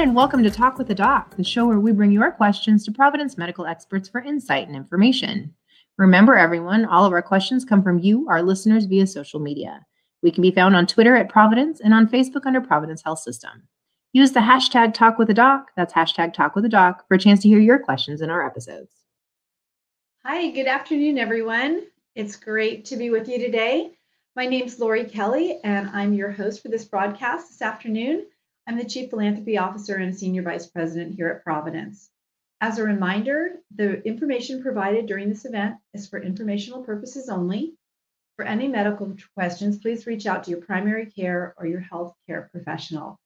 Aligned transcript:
Everyone, 0.00 0.16
and 0.16 0.16
welcome 0.16 0.42
to 0.42 0.50
Talk 0.50 0.78
with 0.78 0.88
the 0.88 0.94
Doc, 0.94 1.36
the 1.36 1.44
show 1.44 1.66
where 1.66 1.78
we 1.78 1.92
bring 1.92 2.10
your 2.10 2.30
questions 2.30 2.86
to 2.86 2.90
Providence 2.90 3.36
medical 3.36 3.66
experts 3.66 4.08
for 4.08 4.22
insight 4.22 4.66
and 4.66 4.74
information. 4.74 5.54
Remember, 5.98 6.38
everyone, 6.38 6.86
all 6.86 7.04
of 7.04 7.12
our 7.12 7.20
questions 7.20 7.66
come 7.66 7.82
from 7.82 7.98
you, 7.98 8.26
our 8.26 8.42
listeners, 8.42 8.86
via 8.86 9.06
social 9.06 9.40
media. 9.40 9.84
We 10.22 10.30
can 10.30 10.40
be 10.40 10.52
found 10.52 10.74
on 10.74 10.86
Twitter 10.86 11.16
at 11.16 11.28
Providence 11.28 11.82
and 11.82 11.92
on 11.92 12.08
Facebook 12.08 12.46
under 12.46 12.62
Providence 12.62 13.02
Health 13.04 13.18
System. 13.18 13.68
Use 14.14 14.32
the 14.32 14.40
hashtag 14.40 14.94
Talk 14.94 15.18
with 15.18 15.28
the 15.28 15.34
Doc, 15.34 15.66
that's 15.76 15.92
hashtag 15.92 16.32
Talk 16.32 16.54
with 16.54 16.64
the 16.64 16.70
Doc, 16.70 17.04
for 17.06 17.16
a 17.16 17.18
chance 17.18 17.42
to 17.42 17.48
hear 17.48 17.60
your 17.60 17.78
questions 17.78 18.22
in 18.22 18.30
our 18.30 18.46
episodes. 18.46 18.94
Hi, 20.24 20.50
good 20.50 20.66
afternoon, 20.66 21.18
everyone. 21.18 21.82
It's 22.14 22.36
great 22.36 22.86
to 22.86 22.96
be 22.96 23.10
with 23.10 23.28
you 23.28 23.38
today. 23.38 23.90
My 24.34 24.46
name's 24.46 24.80
Laurie 24.80 25.04
Kelley, 25.04 25.60
and 25.62 25.90
I'm 25.90 26.14
your 26.14 26.30
host 26.30 26.62
for 26.62 26.68
this 26.68 26.86
broadcast 26.86 27.48
this 27.50 27.60
afternoon. 27.60 28.24
I'm 28.70 28.78
the 28.78 28.84
Chief 28.84 29.10
Philanthropy 29.10 29.58
Officer 29.58 29.96
and 29.96 30.16
Senior 30.16 30.42
Vice 30.42 30.68
President 30.68 31.16
here 31.16 31.26
at 31.26 31.42
Providence. 31.42 32.08
As 32.60 32.78
a 32.78 32.84
reminder, 32.84 33.56
the 33.74 34.00
information 34.06 34.62
provided 34.62 35.06
during 35.06 35.28
this 35.28 35.44
event 35.44 35.74
is 35.92 36.08
for 36.08 36.22
informational 36.22 36.84
purposes 36.84 37.28
only. 37.28 37.74
For 38.36 38.44
any 38.44 38.68
medical 38.68 39.16
questions, 39.34 39.80
please 39.80 40.06
reach 40.06 40.24
out 40.24 40.44
to 40.44 40.52
your 40.52 40.60
primary 40.60 41.06
care 41.06 41.52
or 41.58 41.66
your 41.66 41.80
health 41.80 42.14
care 42.28 42.48
professional. 42.52 43.18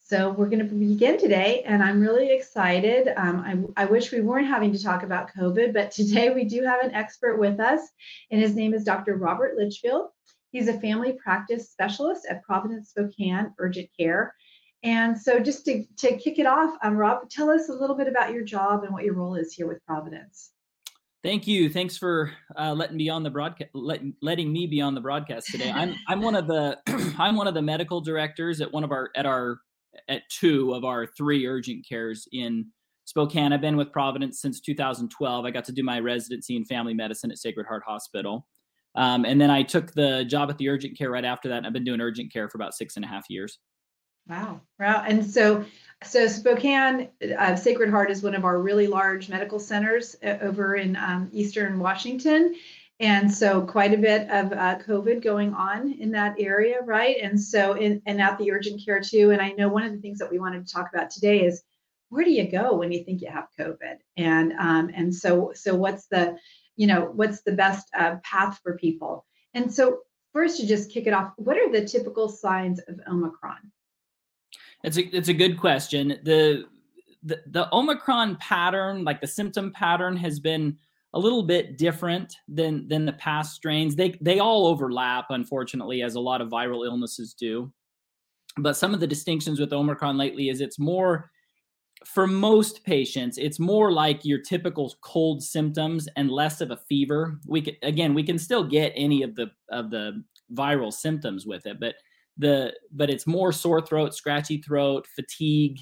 So 0.00 0.30
we're 0.30 0.48
going 0.48 0.66
to 0.66 0.74
begin 0.74 1.18
today, 1.18 1.64
and 1.66 1.82
I'm 1.82 2.00
really 2.00 2.32
excited. 2.32 3.12
Um, 3.14 3.68
I, 3.76 3.82
I, 3.82 3.84
wish 3.84 4.10
we 4.10 4.22
weren't 4.22 4.48
having 4.48 4.72
to 4.72 4.82
talk 4.82 5.02
about 5.02 5.34
COVID, 5.34 5.74
but 5.74 5.90
today 5.90 6.32
we 6.32 6.44
do 6.44 6.62
have 6.62 6.80
an 6.80 6.94
expert 6.94 7.36
with 7.36 7.60
us, 7.60 7.82
and 8.30 8.40
his 8.40 8.56
name 8.56 8.72
is 8.72 8.84
Dr. 8.84 9.16
Robert 9.16 9.54
Litchfield. 9.54 10.08
He's 10.50 10.68
a 10.68 10.80
family 10.80 11.12
practice 11.12 11.68
specialist 11.68 12.26
at 12.30 12.42
Providence 12.42 12.88
Spokane 12.88 13.52
Urgent 13.58 13.90
Care, 13.98 14.34
and 14.82 15.18
so, 15.18 15.40
just 15.40 15.64
to, 15.64 15.84
to 15.96 16.16
kick 16.16 16.38
it 16.38 16.46
off, 16.46 16.76
um, 16.82 16.96
Rob, 16.96 17.28
tell 17.28 17.50
us 17.50 17.68
a 17.68 17.72
little 17.72 17.96
bit 17.96 18.06
about 18.06 18.32
your 18.32 18.44
job 18.44 18.84
and 18.84 18.92
what 18.92 19.04
your 19.04 19.14
role 19.14 19.34
is 19.34 19.52
here 19.52 19.66
with 19.66 19.84
Providence. 19.86 20.52
Thank 21.24 21.48
you. 21.48 21.68
Thanks 21.68 21.96
for 21.96 22.32
uh, 22.56 22.72
letting 22.74 22.96
me 22.96 23.08
on 23.08 23.24
the 23.24 23.30
broadcast. 23.30 23.70
Let, 23.74 24.02
letting 24.22 24.52
me 24.52 24.68
be 24.68 24.80
on 24.80 24.94
the 24.94 25.00
broadcast 25.00 25.48
today. 25.48 25.70
I'm 25.70 25.96
I'm 26.06 26.22
one 26.22 26.36
of 26.36 26.46
the 26.46 26.78
I'm 27.18 27.34
one 27.34 27.48
of 27.48 27.54
the 27.54 27.62
medical 27.62 28.00
directors 28.00 28.60
at 28.60 28.72
one 28.72 28.84
of 28.84 28.92
our 28.92 29.10
at 29.16 29.26
our 29.26 29.58
at 30.08 30.22
two 30.30 30.74
of 30.74 30.84
our 30.84 31.06
three 31.06 31.44
urgent 31.46 31.84
cares 31.88 32.28
in 32.32 32.66
Spokane. 33.04 33.52
I've 33.52 33.60
been 33.60 33.76
with 33.76 33.90
Providence 33.90 34.40
since 34.40 34.60
2012. 34.60 35.44
I 35.44 35.50
got 35.50 35.64
to 35.64 35.72
do 35.72 35.82
my 35.82 35.98
residency 35.98 36.56
in 36.56 36.64
family 36.64 36.94
medicine 36.94 37.32
at 37.32 37.38
Sacred 37.38 37.66
Heart 37.66 37.82
Hospital. 37.84 38.46
Um, 38.94 39.24
and 39.24 39.40
then 39.40 39.50
I 39.50 39.62
took 39.62 39.92
the 39.92 40.24
job 40.24 40.50
at 40.50 40.58
the 40.58 40.68
urgent 40.68 40.96
care 40.96 41.10
right 41.10 41.24
after 41.24 41.48
that. 41.48 41.58
And 41.58 41.66
I've 41.66 41.72
been 41.72 41.84
doing 41.84 42.00
urgent 42.00 42.32
care 42.32 42.48
for 42.48 42.58
about 42.58 42.74
six 42.74 42.96
and 42.96 43.04
a 43.04 43.08
half 43.08 43.24
years. 43.28 43.58
Wow. 44.28 44.60
Wow. 44.78 45.04
And 45.06 45.24
so, 45.24 45.64
so 46.04 46.26
Spokane 46.28 47.08
uh, 47.38 47.56
Sacred 47.56 47.90
Heart 47.90 48.10
is 48.10 48.22
one 48.22 48.34
of 48.34 48.44
our 48.44 48.60
really 48.60 48.86
large 48.86 49.28
medical 49.28 49.58
centers 49.58 50.16
uh, 50.22 50.38
over 50.42 50.76
in 50.76 50.96
um, 50.96 51.28
Eastern 51.32 51.78
Washington. 51.78 52.54
And 53.00 53.32
so 53.32 53.62
quite 53.62 53.94
a 53.94 53.98
bit 53.98 54.28
of 54.28 54.52
uh, 54.52 54.78
COVID 54.80 55.22
going 55.22 55.54
on 55.54 55.92
in 55.92 56.10
that 56.12 56.34
area, 56.38 56.80
right? 56.84 57.16
And 57.22 57.40
so, 57.40 57.74
in, 57.74 58.02
and 58.06 58.20
at 58.20 58.38
the 58.38 58.50
urgent 58.50 58.84
care 58.84 59.00
too. 59.00 59.30
And 59.30 59.40
I 59.40 59.52
know 59.52 59.68
one 59.68 59.84
of 59.84 59.92
the 59.92 60.00
things 60.00 60.18
that 60.18 60.30
we 60.30 60.38
wanted 60.38 60.66
to 60.66 60.72
talk 60.72 60.90
about 60.92 61.10
today 61.10 61.44
is 61.44 61.62
where 62.10 62.24
do 62.24 62.30
you 62.30 62.50
go 62.50 62.74
when 62.74 62.90
you 62.90 63.04
think 63.04 63.22
you 63.22 63.30
have 63.30 63.46
COVID? 63.58 63.98
And 64.16 64.52
um, 64.54 64.90
and 64.94 65.14
so, 65.14 65.52
so 65.54 65.76
what's 65.76 66.06
the, 66.08 66.36
you 66.76 66.86
know, 66.86 67.12
what's 67.14 67.42
the 67.42 67.52
best 67.52 67.88
uh, 67.96 68.16
path 68.24 68.58
for 68.62 68.76
people? 68.76 69.24
And 69.54 69.72
so, 69.72 70.00
first 70.32 70.58
to 70.60 70.66
just 70.66 70.90
kick 70.90 71.06
it 71.06 71.12
off, 71.12 71.32
what 71.36 71.56
are 71.56 71.70
the 71.70 71.86
typical 71.86 72.28
signs 72.28 72.80
of 72.88 72.98
Omicron? 73.08 73.70
It's 74.84 74.96
a 74.96 75.16
it's 75.16 75.28
a 75.28 75.34
good 75.34 75.58
question. 75.58 76.18
The 76.24 76.64
the 77.22 77.42
the 77.46 77.74
Omicron 77.74 78.36
pattern, 78.36 79.04
like 79.04 79.20
the 79.20 79.26
symptom 79.26 79.72
pattern, 79.72 80.16
has 80.16 80.38
been 80.38 80.76
a 81.14 81.18
little 81.18 81.42
bit 81.42 81.78
different 81.78 82.36
than 82.48 82.86
than 82.88 83.04
the 83.04 83.12
past 83.14 83.54
strains. 83.54 83.96
They 83.96 84.16
they 84.20 84.38
all 84.38 84.66
overlap, 84.66 85.26
unfortunately, 85.30 86.02
as 86.02 86.14
a 86.14 86.20
lot 86.20 86.40
of 86.40 86.48
viral 86.48 86.86
illnesses 86.86 87.34
do. 87.34 87.72
But 88.58 88.76
some 88.76 88.94
of 88.94 89.00
the 89.00 89.06
distinctions 89.06 89.60
with 89.60 89.72
Omicron 89.72 90.16
lately 90.16 90.48
is 90.48 90.60
it's 90.60 90.78
more 90.78 91.30
for 92.04 92.26
most 92.26 92.84
patients, 92.84 93.38
it's 93.38 93.58
more 93.58 93.90
like 93.90 94.24
your 94.24 94.38
typical 94.40 94.94
cold 95.00 95.42
symptoms 95.42 96.08
and 96.16 96.30
less 96.30 96.60
of 96.60 96.70
a 96.70 96.76
fever. 96.88 97.40
We 97.46 97.62
can 97.62 97.74
again, 97.82 98.14
we 98.14 98.22
can 98.22 98.38
still 98.38 98.64
get 98.64 98.92
any 98.94 99.22
of 99.22 99.34
the 99.34 99.50
of 99.70 99.90
the 99.90 100.22
viral 100.54 100.92
symptoms 100.92 101.46
with 101.46 101.66
it, 101.66 101.78
but 101.80 101.96
the 102.38 102.72
but 102.92 103.10
it's 103.10 103.26
more 103.26 103.52
sore 103.52 103.80
throat, 103.80 104.14
scratchy 104.14 104.58
throat, 104.58 105.06
fatigue, 105.14 105.80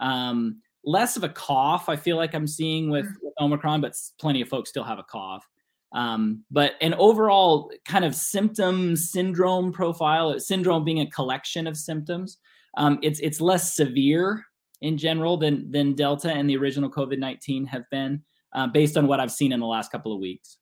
um, 0.00 0.60
less 0.84 1.16
of 1.16 1.24
a 1.24 1.28
cough. 1.28 1.88
I 1.88 1.96
feel 1.96 2.16
like 2.16 2.34
I'm 2.34 2.46
seeing 2.46 2.90
with, 2.90 3.06
mm. 3.06 3.14
with 3.22 3.34
Omicron, 3.40 3.80
but 3.80 3.94
plenty 4.20 4.40
of 4.40 4.48
folks 4.48 4.70
still 4.70 4.84
have 4.84 4.98
a 4.98 5.04
cough. 5.04 5.46
Um, 5.92 6.44
but 6.50 6.72
an 6.80 6.94
overall 6.94 7.70
kind 7.84 8.04
of 8.04 8.14
symptom 8.14 8.96
syndrome 8.96 9.72
profile, 9.72 10.38
syndrome 10.38 10.84
being 10.84 11.00
a 11.00 11.10
collection 11.10 11.66
of 11.66 11.76
symptoms, 11.76 12.38
um, 12.76 12.98
it's 13.02 13.20
it's 13.20 13.40
less 13.40 13.74
severe 13.74 14.44
in 14.82 14.98
general 14.98 15.36
than 15.36 15.70
than 15.70 15.94
Delta 15.94 16.30
and 16.30 16.48
the 16.50 16.56
original 16.56 16.90
COVID 16.90 17.18
nineteen 17.18 17.66
have 17.66 17.88
been, 17.90 18.22
uh, 18.54 18.66
based 18.66 18.96
on 18.96 19.06
what 19.06 19.20
I've 19.20 19.32
seen 19.32 19.52
in 19.52 19.60
the 19.60 19.66
last 19.66 19.90
couple 19.90 20.12
of 20.12 20.20
weeks. 20.20 20.58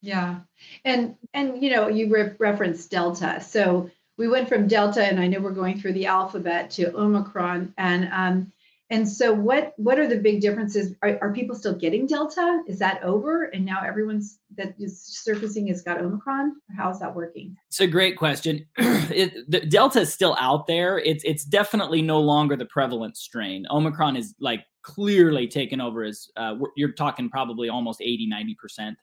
Yeah, 0.00 0.40
and 0.84 1.14
and 1.34 1.62
you 1.62 1.70
know 1.70 1.88
you 1.88 2.12
re- 2.12 2.34
referenced 2.38 2.90
Delta, 2.90 3.40
so 3.40 3.90
we 4.18 4.28
went 4.28 4.48
from 4.48 4.66
Delta, 4.66 5.04
and 5.04 5.20
I 5.20 5.26
know 5.26 5.40
we're 5.40 5.50
going 5.50 5.80
through 5.80 5.92
the 5.92 6.06
alphabet 6.06 6.70
to 6.72 6.94
Omicron, 6.96 7.74
and 7.76 8.08
um, 8.12 8.52
and 8.88 9.08
so 9.08 9.32
what 9.32 9.74
what 9.76 9.98
are 9.98 10.06
the 10.06 10.16
big 10.16 10.40
differences? 10.40 10.94
Are, 11.02 11.18
are 11.20 11.32
people 11.32 11.54
still 11.54 11.74
getting 11.74 12.06
Delta? 12.06 12.62
Is 12.66 12.78
that 12.78 13.02
over, 13.02 13.44
and 13.44 13.64
now 13.64 13.82
everyone's 13.84 14.38
that 14.56 14.74
is 14.78 15.02
surfacing 15.02 15.66
has 15.68 15.82
got 15.82 16.00
Omicron? 16.00 16.56
How 16.76 16.90
is 16.90 17.00
that 17.00 17.14
working? 17.14 17.56
It's 17.68 17.80
a 17.80 17.86
great 17.86 18.16
question. 18.16 18.66
it, 18.78 19.50
the 19.50 19.60
Delta 19.60 20.00
is 20.00 20.12
still 20.12 20.36
out 20.40 20.66
there. 20.66 20.98
It's 20.98 21.24
it's 21.24 21.44
definitely 21.44 22.00
no 22.00 22.20
longer 22.20 22.56
the 22.56 22.66
prevalent 22.66 23.16
strain. 23.16 23.66
Omicron 23.70 24.16
is 24.16 24.34
like 24.40 24.64
clearly 24.82 25.48
taken 25.48 25.80
over 25.80 26.04
as 26.04 26.28
uh, 26.36 26.54
you're 26.76 26.92
talking 26.92 27.28
probably 27.28 27.68
almost 27.68 28.00
80 28.00 28.28
90 28.28 28.54
percent 28.54 28.98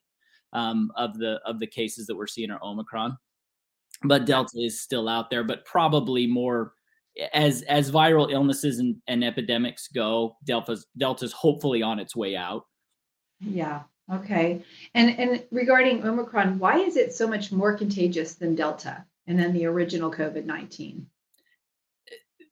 um, 0.54 0.92
of 0.96 1.20
the 1.20 1.40
of 1.46 1.60
the 1.60 1.68
cases 1.68 2.08
that 2.08 2.16
we're 2.16 2.26
seeing 2.26 2.50
are 2.50 2.64
Omicron 2.64 3.18
but 4.04 4.26
Delta 4.26 4.60
is 4.60 4.82
still 4.82 5.08
out 5.08 5.30
there, 5.30 5.44
but 5.44 5.66
probably 5.66 6.28
more 6.28 6.74
as 7.34 7.62
as 7.64 7.92
viral 7.92 8.32
illnesses 8.32 8.80
and, 8.80 8.96
and 9.08 9.24
epidemics 9.24 9.88
go. 9.88 10.38
Delta's 10.46 10.88
Delta's 10.98 11.32
hopefully 11.32 11.82
on 11.82 12.00
its 12.00 12.16
way 12.16 12.36
out. 12.36 12.66
Yeah. 13.40 13.84
Okay. 14.12 14.64
And 14.94 15.18
and 15.20 15.44
regarding 15.52 16.06
Omicron, 16.06 16.60
why 16.60 16.80
is 16.80 16.98
it 16.98 17.14
so 17.14 17.28
much 17.28 17.52
more 17.52 17.78
contagious 17.78 18.36
than 18.36 18.56
Delta 18.56 19.06
and 19.28 19.40
then 19.40 19.54
the 19.54 19.66
original 19.66 20.12
COVID 20.12 20.46
nineteen? 20.46 21.08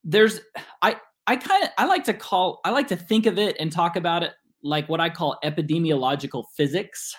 There's 0.03 0.39
I 0.81 0.97
I 1.27 1.35
kind 1.35 1.63
of 1.63 1.69
I 1.77 1.85
like 1.85 2.05
to 2.05 2.13
call 2.13 2.61
I 2.63 2.71
like 2.71 2.87
to 2.89 2.95
think 2.95 3.25
of 3.25 3.37
it 3.37 3.57
and 3.59 3.71
talk 3.71 3.95
about 3.95 4.23
it 4.23 4.31
like 4.63 4.87
what 4.89 5.01
I 5.01 5.09
call 5.09 5.37
epidemiological 5.43 6.45
physics. 6.55 7.15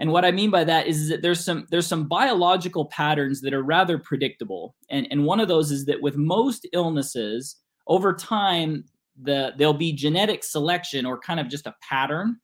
And 0.00 0.12
what 0.12 0.24
I 0.24 0.30
mean 0.30 0.50
by 0.50 0.64
that 0.64 0.86
is 0.86 1.10
that 1.10 1.20
there's 1.20 1.44
some 1.44 1.66
there's 1.70 1.86
some 1.86 2.08
biological 2.08 2.86
patterns 2.86 3.42
that 3.42 3.52
are 3.52 3.62
rather 3.62 3.98
predictable. 3.98 4.74
And, 4.90 5.06
and 5.10 5.24
one 5.24 5.40
of 5.40 5.48
those 5.48 5.70
is 5.70 5.84
that 5.84 6.00
with 6.00 6.16
most 6.16 6.66
illnesses, 6.72 7.56
over 7.86 8.14
time, 8.14 8.84
the 9.20 9.52
there'll 9.58 9.74
be 9.74 9.92
genetic 9.92 10.42
selection 10.42 11.04
or 11.04 11.18
kind 11.18 11.38
of 11.38 11.48
just 11.48 11.66
a 11.66 11.74
pattern 11.86 12.36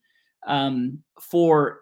um, 0.45 0.99
for 1.19 1.81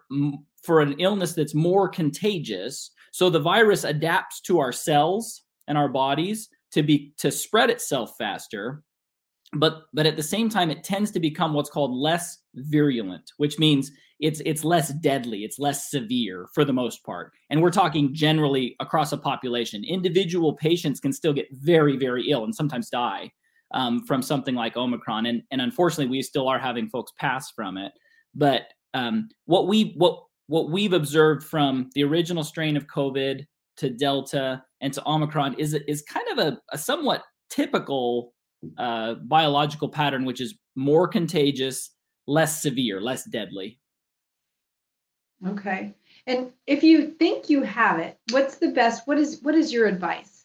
for 0.62 0.80
an 0.80 0.94
illness 0.98 1.34
that's 1.34 1.54
more 1.54 1.88
contagious. 1.88 2.90
So 3.12 3.28
the 3.28 3.38
virus 3.38 3.84
adapts 3.84 4.40
to 4.42 4.58
our 4.58 4.72
cells 4.72 5.42
and 5.68 5.76
our 5.76 5.88
bodies 5.88 6.48
to 6.72 6.82
be 6.82 7.12
to 7.18 7.30
spread 7.30 7.68
itself 7.68 8.14
faster 8.18 8.82
but 9.54 9.82
but 9.92 10.06
at 10.06 10.16
the 10.16 10.22
same 10.22 10.48
time 10.48 10.70
it 10.70 10.84
tends 10.84 11.10
to 11.10 11.20
become 11.20 11.54
what's 11.54 11.70
called 11.70 11.92
less 11.92 12.38
virulent 12.54 13.32
which 13.36 13.58
means 13.58 13.92
it's 14.20 14.40
it's 14.46 14.64
less 14.64 14.90
deadly 14.94 15.44
it's 15.44 15.58
less 15.58 15.90
severe 15.90 16.48
for 16.54 16.64
the 16.64 16.72
most 16.72 17.04
part. 17.04 17.32
And 17.50 17.62
we're 17.62 17.70
talking 17.70 18.14
generally 18.14 18.76
across 18.80 19.12
a 19.12 19.18
population. 19.18 19.84
Individual 19.84 20.54
patients 20.54 21.00
can 21.00 21.12
still 21.12 21.32
get 21.32 21.48
very 21.52 21.96
very 21.96 22.30
ill 22.30 22.44
and 22.44 22.54
sometimes 22.54 22.88
die 22.88 23.30
um, 23.74 24.04
from 24.04 24.22
something 24.22 24.54
like 24.54 24.76
omicron 24.76 25.26
and 25.26 25.42
and 25.50 25.60
unfortunately 25.60 26.10
we 26.10 26.22
still 26.22 26.48
are 26.48 26.58
having 26.58 26.88
folks 26.88 27.12
pass 27.18 27.50
from 27.50 27.76
it. 27.76 27.92
But 28.34 28.62
um, 28.94 29.28
what 29.44 29.68
we 29.68 29.94
what 29.96 30.22
what 30.46 30.70
we've 30.70 30.92
observed 30.92 31.44
from 31.44 31.90
the 31.94 32.04
original 32.04 32.44
strain 32.44 32.76
of 32.76 32.86
covid 32.86 33.44
to 33.76 33.90
delta 33.90 34.62
and 34.80 34.92
to 34.92 35.02
omicron 35.06 35.54
is 35.54 35.74
is 35.74 36.02
kind 36.02 36.26
of 36.30 36.38
a, 36.38 36.58
a 36.72 36.78
somewhat 36.78 37.22
typical 37.50 38.32
uh, 38.78 39.14
biological 39.14 39.88
pattern 39.88 40.24
which 40.24 40.40
is 40.40 40.54
more 40.74 41.08
contagious 41.08 41.90
less 42.26 42.62
severe 42.62 43.00
less 43.00 43.24
deadly 43.24 43.78
Okay. 45.46 45.94
And 46.26 46.50
if 46.66 46.82
you 46.82 47.10
think 47.10 47.50
you 47.50 47.60
have 47.62 47.98
it, 47.98 48.18
what's 48.30 48.56
the 48.56 48.70
best? 48.70 49.06
What 49.06 49.18
is 49.18 49.40
what 49.42 49.54
is 49.54 49.70
your 49.70 49.86
advice? 49.86 50.36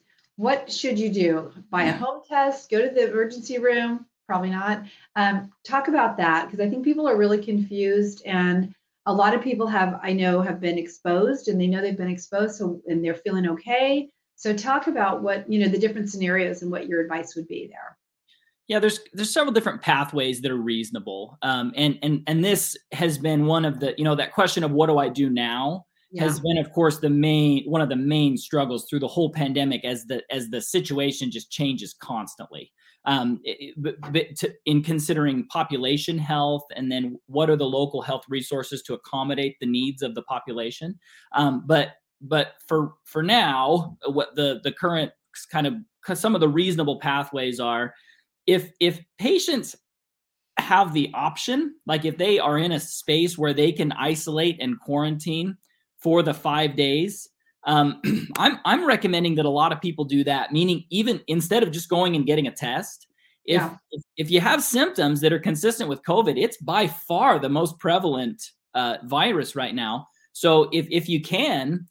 what 0.42 0.72
should 0.72 0.98
you 0.98 1.14
do? 1.14 1.52
Buy 1.70 1.84
a 1.84 1.94
home 1.94 2.22
test, 2.28 2.72
go 2.72 2.82
to 2.82 2.90
the 2.90 3.12
emergency 3.12 3.60
room? 3.60 4.08
Probably 4.26 4.50
not. 4.50 4.84
Um, 5.16 5.52
talk 5.64 5.88
about 5.88 6.18
that 6.18 6.46
because 6.46 6.60
I 6.60 6.68
think 6.68 6.84
people 6.84 7.08
are 7.08 7.16
really 7.16 7.44
confused 7.44 8.24
and 8.26 8.74
a 9.06 9.14
lot 9.14 9.36
of 9.36 9.44
people 9.44 9.68
have, 9.68 10.00
I 10.02 10.14
know, 10.14 10.42
have 10.42 10.60
been 10.60 10.80
exposed 10.80 11.48
and 11.48 11.62
they 11.62 11.68
know 11.68 11.80
they've 11.80 11.96
been 11.96 12.10
exposed 12.10 12.56
so 12.56 12.82
and 12.88 13.06
they're 13.06 13.14
feeling 13.14 13.48
okay. 13.50 14.10
So 14.36 14.52
talk 14.52 14.88
about 14.88 15.22
what, 15.22 15.48
you 15.48 15.60
know, 15.60 15.68
the 15.68 15.78
different 15.78 16.10
scenarios 16.10 16.64
and 16.64 16.72
what 16.72 16.88
your 16.88 17.02
advice 17.02 17.36
would 17.36 17.48
be 17.48 17.68
there. 17.68 17.96
Yeah, 18.72 18.80
there's 18.80 19.02
there's 19.12 19.34
several 19.34 19.52
different 19.52 19.82
pathways 19.82 20.40
that 20.40 20.50
are 20.50 20.56
reasonable, 20.56 21.38
um, 21.42 21.74
and 21.76 22.00
and 22.02 22.24
and 22.26 22.42
this 22.42 22.78
has 22.94 23.18
been 23.18 23.46
one 23.46 23.66
of 23.66 23.82
the 23.82 23.94
you 23.98 24.06
know 24.06 24.16
that 24.16 24.32
question 24.32 24.64
of 24.64 24.72
what 24.72 24.88
do 24.88 24.98
I 24.98 25.10
do 25.10 25.30
now 25.30 25.84
yeah. 26.10 26.24
has 26.24 26.40
been, 26.40 26.58
of 26.58 26.72
course, 26.72 27.00
the 27.00 27.10
main 27.10 27.66
one 27.66 27.82
of 27.82 27.90
the 27.90 27.98
main 27.98 28.38
struggles 28.38 28.86
through 28.90 29.00
the 29.00 29.10
whole 29.10 29.30
pandemic 29.30 29.84
as 29.84 30.06
the 30.06 30.24
as 30.32 30.52
the 30.52 30.62
situation 30.62 31.32
just 31.32 31.52
changes 31.52 31.94
constantly. 31.94 32.72
Um, 33.04 33.42
it, 33.44 33.74
but, 33.76 33.96
but 34.14 34.38
to, 34.38 34.54
in 34.66 34.82
considering 34.84 35.48
population 35.48 36.18
health 36.18 36.64
and 36.74 36.90
then 36.90 37.20
what 37.26 37.50
are 37.50 37.58
the 37.58 37.66
local 37.66 38.02
health 38.02 38.24
resources 38.30 38.82
to 38.84 38.94
accommodate 38.94 39.58
the 39.60 39.66
needs 39.66 40.02
of 40.02 40.16
the 40.16 40.22
population. 40.22 40.98
Um, 41.34 41.64
but 41.66 41.96
but 42.22 42.54
for 42.70 42.94
for 43.04 43.22
now, 43.22 43.98
what 44.06 44.34
the 44.38 44.62
the 44.64 44.72
current 44.72 45.12
kind 45.52 45.68
of 45.68 45.74
some 46.18 46.36
of 46.36 46.40
the 46.40 46.48
reasonable 46.48 47.02
pathways 47.02 47.60
are, 47.60 47.94
if 48.52 48.72
if 48.80 49.00
patients 49.18 49.76
have 50.58 50.94
the 50.94 51.10
option, 51.14 51.76
like 51.86 52.06
if 52.06 52.18
they 52.18 52.38
are 52.38 52.58
in 52.58 52.74
a 52.74 52.80
space 52.80 53.38
where 53.38 53.54
they 53.54 53.72
can 53.72 53.92
isolate 53.94 54.58
and 54.60 54.80
quarantine 54.80 55.58
for 56.02 56.22
the 56.24 56.34
five 56.34 56.76
days. 56.76 57.30
Um, 57.66 58.02
I'm 58.38 58.60
I'm 58.66 58.86
recommending 58.86 59.36
that 59.36 59.46
a 59.46 59.50
lot 59.50 59.72
of 59.72 59.82
people 59.82 60.06
do 60.06 60.24
that. 60.26 60.52
Meaning, 60.52 60.86
even 60.90 61.22
instead 61.28 61.64
of 61.64 61.72
just 61.72 61.90
going 61.90 62.16
and 62.16 62.26
getting 62.26 62.48
a 62.48 62.52
test, 62.52 63.08
if, 63.46 63.62
yeah. 63.62 63.76
if, 63.92 64.04
if 64.18 64.32
you 64.32 64.42
have 64.42 64.64
symptoms 64.64 65.22
that 65.22 65.34
are 65.34 65.40
consistent 65.40 65.90
with 65.90 66.04
COVID, 66.04 66.38
it's 66.38 66.58
by 66.58 66.88
far 66.88 67.40
the 67.40 67.50
most 67.50 67.80
prevalent 67.80 68.44
uh, 68.74 68.98
virus 69.06 69.56
right 69.56 69.74
now. 69.74 70.08
So 70.34 70.70
if 70.72 70.88
if 70.92 71.08
you 71.08 71.22
can 71.22 71.88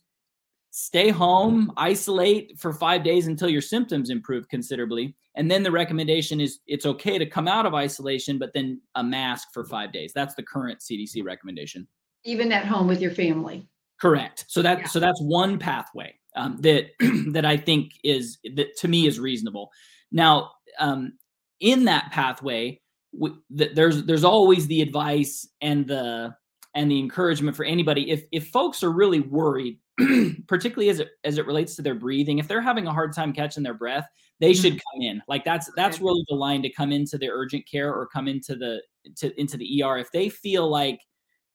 stay 0.70 1.10
home, 1.10 1.72
isolate 1.76 2.58
for 2.58 2.72
five 2.72 3.02
days 3.02 3.26
until 3.26 3.48
your 3.48 3.62
symptoms 3.62 4.10
improve 4.10 4.48
considerably, 4.48 5.14
and 5.36 5.50
then 5.50 5.62
the 5.62 5.70
recommendation 5.70 6.40
is 6.40 6.60
it's 6.66 6.86
okay 6.86 7.18
to 7.18 7.26
come 7.26 7.48
out 7.48 7.66
of 7.66 7.74
isolation, 7.74 8.38
but 8.38 8.52
then 8.52 8.80
a 8.94 9.02
mask 9.02 9.48
for 9.52 9.64
five 9.64 9.92
days. 9.92 10.12
That's 10.14 10.34
the 10.34 10.42
current 10.42 10.80
CDC 10.80 11.24
recommendation. 11.24 11.86
Even 12.24 12.52
at 12.52 12.66
home 12.66 12.86
with 12.86 13.00
your 13.00 13.12
family. 13.12 13.66
Correct. 14.00 14.44
So 14.48 14.62
that 14.62 14.80
yeah. 14.80 14.86
so 14.86 14.98
that's 14.98 15.20
one 15.20 15.58
pathway 15.58 16.14
um, 16.36 16.58
that 16.60 16.90
that 17.32 17.44
I 17.44 17.56
think 17.56 17.92
is 18.02 18.38
that 18.54 18.76
to 18.78 18.88
me 18.88 19.06
is 19.06 19.20
reasonable. 19.20 19.70
Now, 20.10 20.50
um, 20.78 21.12
in 21.60 21.84
that 21.84 22.10
pathway, 22.10 22.80
w- 23.14 23.40
th- 23.56 23.74
there's 23.74 24.04
there's 24.04 24.24
always 24.24 24.66
the 24.66 24.82
advice 24.82 25.48
and 25.60 25.86
the 25.86 26.34
and 26.74 26.90
the 26.90 26.98
encouragement 26.98 27.56
for 27.56 27.64
anybody 27.64 28.10
if 28.10 28.24
if 28.32 28.48
folks 28.48 28.82
are 28.82 28.92
really 28.92 29.20
worried 29.20 29.78
particularly 30.48 30.90
as 30.90 31.00
it 31.00 31.08
as 31.24 31.38
it 31.38 31.46
relates 31.46 31.76
to 31.76 31.82
their 31.82 31.94
breathing 31.94 32.38
if 32.38 32.48
they're 32.48 32.60
having 32.60 32.86
a 32.86 32.92
hard 32.92 33.12
time 33.12 33.32
catching 33.32 33.62
their 33.62 33.74
breath 33.74 34.08
they 34.40 34.52
mm-hmm. 34.52 34.62
should 34.62 34.72
come 34.72 35.02
in. 35.02 35.22
Like 35.28 35.44
that's 35.44 35.70
that's 35.76 36.00
really 36.00 36.24
the 36.28 36.34
line 36.34 36.62
to 36.62 36.72
come 36.72 36.92
into 36.92 37.18
the 37.18 37.28
urgent 37.28 37.68
care 37.70 37.92
or 37.92 38.06
come 38.06 38.26
into 38.26 38.56
the 38.56 38.82
to 39.16 39.38
into 39.38 39.56
the 39.56 39.82
ER 39.82 39.98
if 39.98 40.10
they 40.12 40.28
feel 40.28 40.68
like 40.68 41.00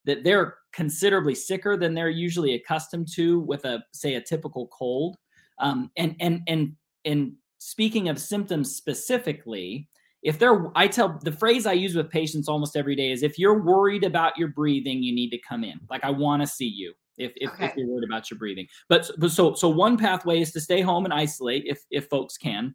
that 0.05 0.23
they're 0.23 0.55
considerably 0.71 1.33
sicker 1.35 1.75
than 1.75 1.95
they're 1.95 2.09
usually 2.09 2.53
accustomed 2.53 3.07
to 3.15 3.39
with 3.41 3.65
a 3.65 3.83
say 3.91 4.15
a 4.15 4.21
typical 4.21 4.67
cold 4.67 5.17
um, 5.59 5.89
and 5.97 6.15
and 6.19 6.41
and 6.47 6.73
and 7.05 7.33
speaking 7.57 8.09
of 8.09 8.19
symptoms 8.19 8.75
specifically 8.75 9.87
if 10.21 10.37
they're 10.37 10.71
i 10.75 10.87
tell 10.87 11.19
the 11.23 11.31
phrase 11.31 11.65
i 11.65 11.73
use 11.73 11.95
with 11.95 12.09
patients 12.09 12.47
almost 12.47 12.75
every 12.75 12.95
day 12.95 13.11
is 13.11 13.23
if 13.23 13.39
you're 13.39 13.63
worried 13.63 14.03
about 14.03 14.37
your 14.37 14.49
breathing 14.49 15.01
you 15.01 15.13
need 15.13 15.29
to 15.29 15.39
come 15.47 15.63
in. 15.63 15.79
Like 15.89 16.03
i 16.03 16.09
want 16.09 16.41
to 16.41 16.47
see 16.47 16.67
you 16.67 16.93
if, 17.17 17.31
if, 17.35 17.49
okay. 17.51 17.65
if, 17.65 17.75
you're 17.75 17.87
worried 17.87 18.03
about 18.03 18.29
your 18.29 18.37
breathing 18.37 18.67
but, 18.89 19.09
but 19.17 19.31
so 19.31 19.53
so 19.53 19.69
one 19.69 19.97
pathway 19.97 20.41
is 20.41 20.51
to 20.51 20.61
stay 20.61 20.81
home 20.81 21.05
and 21.05 21.13
isolate 21.13 21.63
if 21.65 21.83
if 21.91 22.07
folks 22.09 22.37
can 22.37 22.73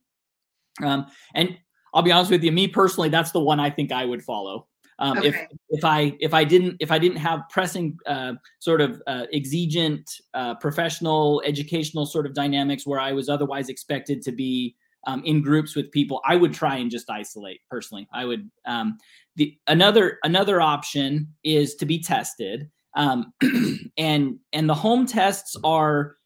um, 0.83 1.07
and 1.35 1.57
i'll 1.95 2.03
be 2.03 2.13
honest 2.13 2.31
with 2.31 2.43
you 2.43 2.53
me 2.53 2.67
personally 2.67 3.09
that's 3.09 3.33
the 3.33 3.41
one 3.41 3.61
i 3.61 3.71
think 3.71 3.93
i 3.93 4.05
would 4.05 4.23
follow 4.23 4.67
um, 5.01 5.17
okay. 5.17 5.29
If 5.29 5.47
if 5.71 5.85
I 5.85 6.15
if 6.21 6.35
I 6.35 6.45
didn't 6.45 6.77
if 6.79 6.91
I 6.91 6.99
didn't 6.99 7.17
have 7.17 7.45
pressing 7.49 7.97
uh, 8.07 8.35
sort 8.59 8.83
of 8.83 9.03
uh, 9.07 9.25
exigent 9.33 10.09
uh, 10.35 10.57
professional 10.57 11.43
educational 11.47 12.05
sort 12.05 12.27
of 12.27 12.35
dynamics 12.35 12.87
where 12.87 13.01
I 13.01 13.13
was 13.13 13.31
otherwise 13.31 13.71
expected 13.71 14.21
to 14.23 14.33
be 14.33 14.77
um, 15.07 15.23
in 15.25 15.41
groups 15.41 15.75
with 15.75 15.91
people, 15.91 16.21
I 16.27 16.37
would 16.37 16.53
try 16.53 16.77
and 16.77 16.91
just 16.91 17.09
isolate 17.11 17.61
personally. 17.71 18.07
I 18.13 18.25
would. 18.25 18.51
Um, 18.67 18.99
the 19.37 19.57
another 19.67 20.19
another 20.23 20.61
option 20.61 21.29
is 21.43 21.75
to 21.77 21.87
be 21.87 21.99
tested, 21.99 22.71
um, 22.95 23.33
and 23.99 24.39
and 24.53 24.69
the 24.69 24.75
home 24.75 25.07
tests 25.07 25.57
are 25.65 26.17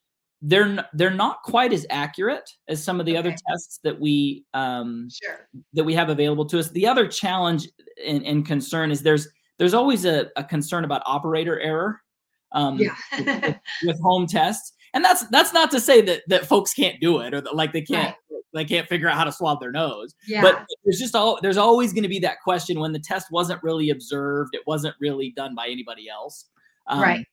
they're 0.41 0.85
they're 0.93 1.09
not 1.09 1.41
quite 1.43 1.73
as 1.73 1.85
accurate 1.89 2.49
as 2.67 2.83
some 2.83 2.99
of 2.99 3.05
the 3.05 3.13
okay. 3.13 3.19
other 3.19 3.35
tests 3.49 3.79
that 3.83 3.99
we 3.99 4.45
um, 4.53 5.07
sure. 5.09 5.47
that 5.73 5.83
we 5.83 5.93
have 5.93 6.09
available 6.09 6.45
to 6.45 6.59
us. 6.59 6.69
The 6.69 6.87
other 6.87 7.07
challenge 7.07 7.67
and, 8.05 8.23
and 8.25 8.45
concern 8.45 8.91
is 8.91 9.01
there's 9.01 9.27
there's 9.57 9.73
always 9.73 10.05
a, 10.05 10.27
a 10.35 10.43
concern 10.43 10.83
about 10.83 11.01
operator 11.05 11.59
error 11.59 12.01
um, 12.51 12.77
yeah. 12.77 12.95
with, 13.17 13.55
with, 13.83 14.01
home 14.01 14.27
tests, 14.27 14.73
and 14.93 15.03
that's 15.03 15.27
that's 15.29 15.53
not 15.53 15.71
to 15.71 15.79
say 15.79 16.01
that 16.01 16.21
that 16.27 16.45
folks 16.45 16.73
can't 16.73 16.99
do 16.99 17.19
it 17.19 17.33
or 17.33 17.41
that, 17.41 17.55
like 17.55 17.73
they 17.73 17.81
can't 17.81 18.15
right. 18.31 18.41
they 18.53 18.65
can't 18.65 18.87
figure 18.87 19.07
out 19.07 19.15
how 19.15 19.23
to 19.23 19.31
swab 19.31 19.59
their 19.59 19.71
nose. 19.71 20.13
Yeah. 20.27 20.41
But 20.41 20.65
there's 20.83 20.99
just 20.99 21.15
all 21.15 21.39
there's 21.41 21.57
always 21.57 21.91
going 21.91 22.03
to 22.03 22.09
be 22.09 22.19
that 22.19 22.41
question 22.43 22.79
when 22.79 22.91
the 22.91 22.99
test 22.99 23.31
wasn't 23.31 23.63
really 23.63 23.89
observed, 23.89 24.53
it 24.53 24.61
wasn't 24.67 24.95
really 24.99 25.33
done 25.35 25.55
by 25.55 25.67
anybody 25.67 26.07
else. 26.07 26.49
Um, 26.87 27.01
right 27.01 27.25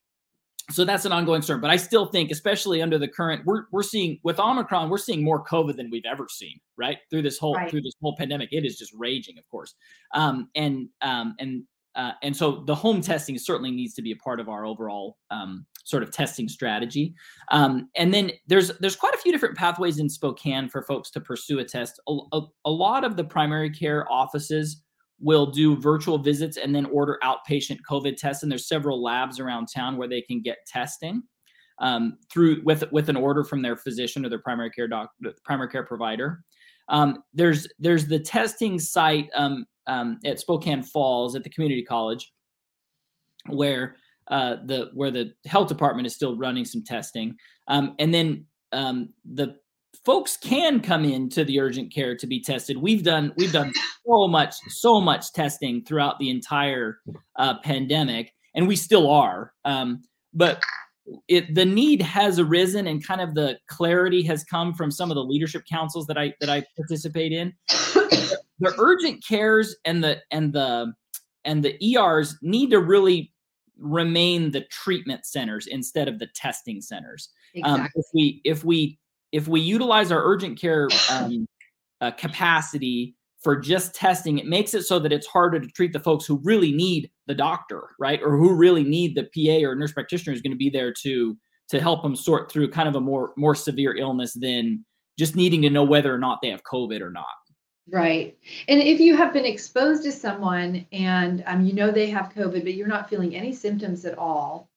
so 0.70 0.84
that's 0.84 1.04
an 1.04 1.12
ongoing 1.12 1.40
concern. 1.40 1.60
But 1.60 1.70
I 1.70 1.76
still 1.76 2.06
think, 2.06 2.30
especially 2.30 2.82
under 2.82 2.98
the 2.98 3.08
current, 3.08 3.42
we're 3.44 3.64
we're 3.70 3.82
seeing 3.82 4.18
with 4.22 4.38
Omicron, 4.38 4.90
we're 4.90 4.98
seeing 4.98 5.24
more 5.24 5.44
COVID 5.44 5.76
than 5.76 5.90
we've 5.90 6.04
ever 6.10 6.26
seen, 6.30 6.60
right? 6.76 6.98
Through 7.10 7.22
this 7.22 7.38
whole 7.38 7.54
right. 7.54 7.70
through 7.70 7.82
this 7.82 7.94
whole 8.00 8.16
pandemic, 8.16 8.50
it 8.52 8.64
is 8.64 8.78
just 8.78 8.92
raging, 8.96 9.38
of 9.38 9.48
course. 9.48 9.74
Um, 10.14 10.48
and 10.54 10.88
um, 11.00 11.34
and 11.38 11.64
uh, 11.94 12.12
and 12.22 12.34
so 12.34 12.64
the 12.66 12.74
home 12.74 13.00
testing 13.00 13.38
certainly 13.38 13.70
needs 13.70 13.94
to 13.94 14.02
be 14.02 14.12
a 14.12 14.16
part 14.16 14.40
of 14.40 14.48
our 14.48 14.64
overall 14.64 15.18
um, 15.30 15.66
sort 15.84 16.02
of 16.02 16.10
testing 16.10 16.48
strategy. 16.48 17.14
Um, 17.50 17.90
and 17.96 18.14
then 18.14 18.32
there's 18.46 18.68
there's 18.78 18.96
quite 18.96 19.14
a 19.14 19.18
few 19.18 19.32
different 19.32 19.56
pathways 19.56 19.98
in 19.98 20.08
Spokane 20.08 20.68
for 20.68 20.82
folks 20.82 21.10
to 21.10 21.20
pursue 21.20 21.58
a 21.58 21.64
test. 21.64 22.00
A, 22.08 22.16
a, 22.32 22.40
a 22.64 22.70
lot 22.70 23.04
of 23.04 23.16
the 23.16 23.24
primary 23.24 23.70
care 23.70 24.10
offices 24.10 24.82
will 25.22 25.46
do 25.46 25.76
virtual 25.76 26.18
visits 26.18 26.56
and 26.56 26.74
then 26.74 26.84
order 26.86 27.18
outpatient 27.22 27.78
COVID 27.88 28.16
tests. 28.16 28.42
And 28.42 28.50
there's 28.50 28.68
several 28.68 29.02
labs 29.02 29.38
around 29.38 29.68
town 29.74 29.96
where 29.96 30.08
they 30.08 30.20
can 30.20 30.42
get 30.42 30.58
testing 30.66 31.22
um, 31.78 32.18
through 32.30 32.62
with 32.64 32.84
with 32.92 33.08
an 33.08 33.16
order 33.16 33.44
from 33.44 33.62
their 33.62 33.76
physician 33.76 34.26
or 34.26 34.28
their 34.28 34.40
primary 34.40 34.70
care 34.70 34.88
doc, 34.88 35.10
primary 35.44 35.68
care 35.68 35.84
provider. 35.84 36.42
Um, 36.88 37.22
there's 37.32 37.68
there's 37.78 38.06
the 38.06 38.18
testing 38.18 38.78
site 38.78 39.30
um, 39.34 39.64
um 39.86 40.18
at 40.24 40.40
Spokane 40.40 40.82
Falls 40.82 41.34
at 41.36 41.44
the 41.44 41.50
community 41.50 41.82
college, 41.82 42.32
where 43.48 43.96
uh, 44.28 44.56
the 44.66 44.90
where 44.94 45.10
the 45.10 45.32
health 45.46 45.68
department 45.68 46.06
is 46.06 46.14
still 46.14 46.36
running 46.36 46.64
some 46.64 46.82
testing, 46.84 47.36
um, 47.68 47.94
and 47.98 48.12
then 48.12 48.46
um, 48.72 49.10
the 49.24 49.56
folks 50.04 50.36
can 50.36 50.80
come 50.80 51.04
in 51.04 51.28
to 51.30 51.44
the 51.44 51.60
urgent 51.60 51.92
care 51.92 52.16
to 52.16 52.26
be 52.26 52.40
tested. 52.40 52.76
We've 52.76 53.02
done 53.02 53.32
we've 53.36 53.52
done 53.52 53.72
so 54.06 54.28
much 54.28 54.54
so 54.68 55.00
much 55.00 55.32
testing 55.32 55.84
throughout 55.84 56.18
the 56.18 56.30
entire 56.30 56.98
uh, 57.36 57.58
pandemic, 57.60 58.32
and 58.54 58.66
we 58.66 58.76
still 58.76 59.10
are. 59.10 59.52
Um, 59.64 60.02
but 60.34 60.62
it 61.28 61.54
the 61.54 61.64
need 61.64 62.02
has 62.02 62.38
arisen, 62.38 62.86
and 62.86 63.06
kind 63.06 63.20
of 63.20 63.34
the 63.34 63.58
clarity 63.68 64.22
has 64.24 64.44
come 64.44 64.74
from 64.74 64.90
some 64.90 65.10
of 65.10 65.14
the 65.14 65.24
leadership 65.24 65.64
councils 65.70 66.06
that 66.06 66.18
I 66.18 66.34
that 66.40 66.50
I 66.50 66.64
participate 66.76 67.32
in. 67.32 67.52
the 67.68 68.74
urgent 68.78 69.24
cares 69.26 69.76
and 69.84 70.02
the 70.02 70.18
and 70.30 70.52
the 70.52 70.92
and 71.44 71.64
the 71.64 71.76
ERs 71.96 72.36
need 72.42 72.70
to 72.70 72.78
really 72.78 73.32
remain 73.78 74.52
the 74.52 74.60
treatment 74.70 75.26
centers 75.26 75.66
instead 75.66 76.06
of 76.06 76.18
the 76.20 76.28
testing 76.36 76.80
centers. 76.80 77.30
Exactly. 77.54 77.82
Um, 77.82 77.88
if 77.94 78.06
we 78.14 78.40
if 78.44 78.64
we 78.64 78.98
if 79.32 79.48
we 79.48 79.60
utilize 79.60 80.12
our 80.12 80.22
urgent 80.22 80.60
care 80.60 80.88
um, 81.10 81.46
uh, 82.00 82.10
capacity 82.12 83.16
for 83.42 83.56
just 83.56 83.94
testing, 83.94 84.38
it 84.38 84.46
makes 84.46 84.74
it 84.74 84.82
so 84.82 84.98
that 85.00 85.12
it's 85.12 85.26
harder 85.26 85.58
to 85.58 85.66
treat 85.68 85.92
the 85.92 85.98
folks 85.98 86.24
who 86.24 86.40
really 86.44 86.72
need 86.72 87.10
the 87.26 87.34
doctor, 87.34 87.88
right, 87.98 88.20
or 88.22 88.36
who 88.36 88.54
really 88.54 88.84
need 88.84 89.16
the 89.16 89.24
PA 89.24 89.66
or 89.66 89.74
nurse 89.74 89.92
practitioner 89.92 90.32
is 90.32 90.42
going 90.42 90.52
to 90.52 90.56
be 90.56 90.70
there 90.70 90.92
to 91.02 91.36
to 91.68 91.80
help 91.80 92.02
them 92.02 92.14
sort 92.14 92.52
through 92.52 92.70
kind 92.70 92.88
of 92.88 92.94
a 92.94 93.00
more 93.00 93.32
more 93.36 93.54
severe 93.54 93.96
illness 93.96 94.34
than 94.34 94.84
just 95.18 95.34
needing 95.34 95.62
to 95.62 95.70
know 95.70 95.84
whether 95.84 96.14
or 96.14 96.18
not 96.18 96.38
they 96.42 96.48
have 96.48 96.62
COVID 96.64 97.00
or 97.00 97.10
not. 97.10 97.26
Right. 97.90 98.38
And 98.68 98.80
if 98.80 99.00
you 99.00 99.16
have 99.16 99.32
been 99.32 99.44
exposed 99.44 100.04
to 100.04 100.12
someone 100.12 100.86
and 100.92 101.42
um, 101.46 101.66
you 101.66 101.72
know 101.72 101.90
they 101.90 102.08
have 102.10 102.32
COVID, 102.32 102.62
but 102.62 102.74
you're 102.74 102.86
not 102.86 103.10
feeling 103.10 103.34
any 103.34 103.52
symptoms 103.52 104.04
at 104.04 104.18
all, 104.18 104.70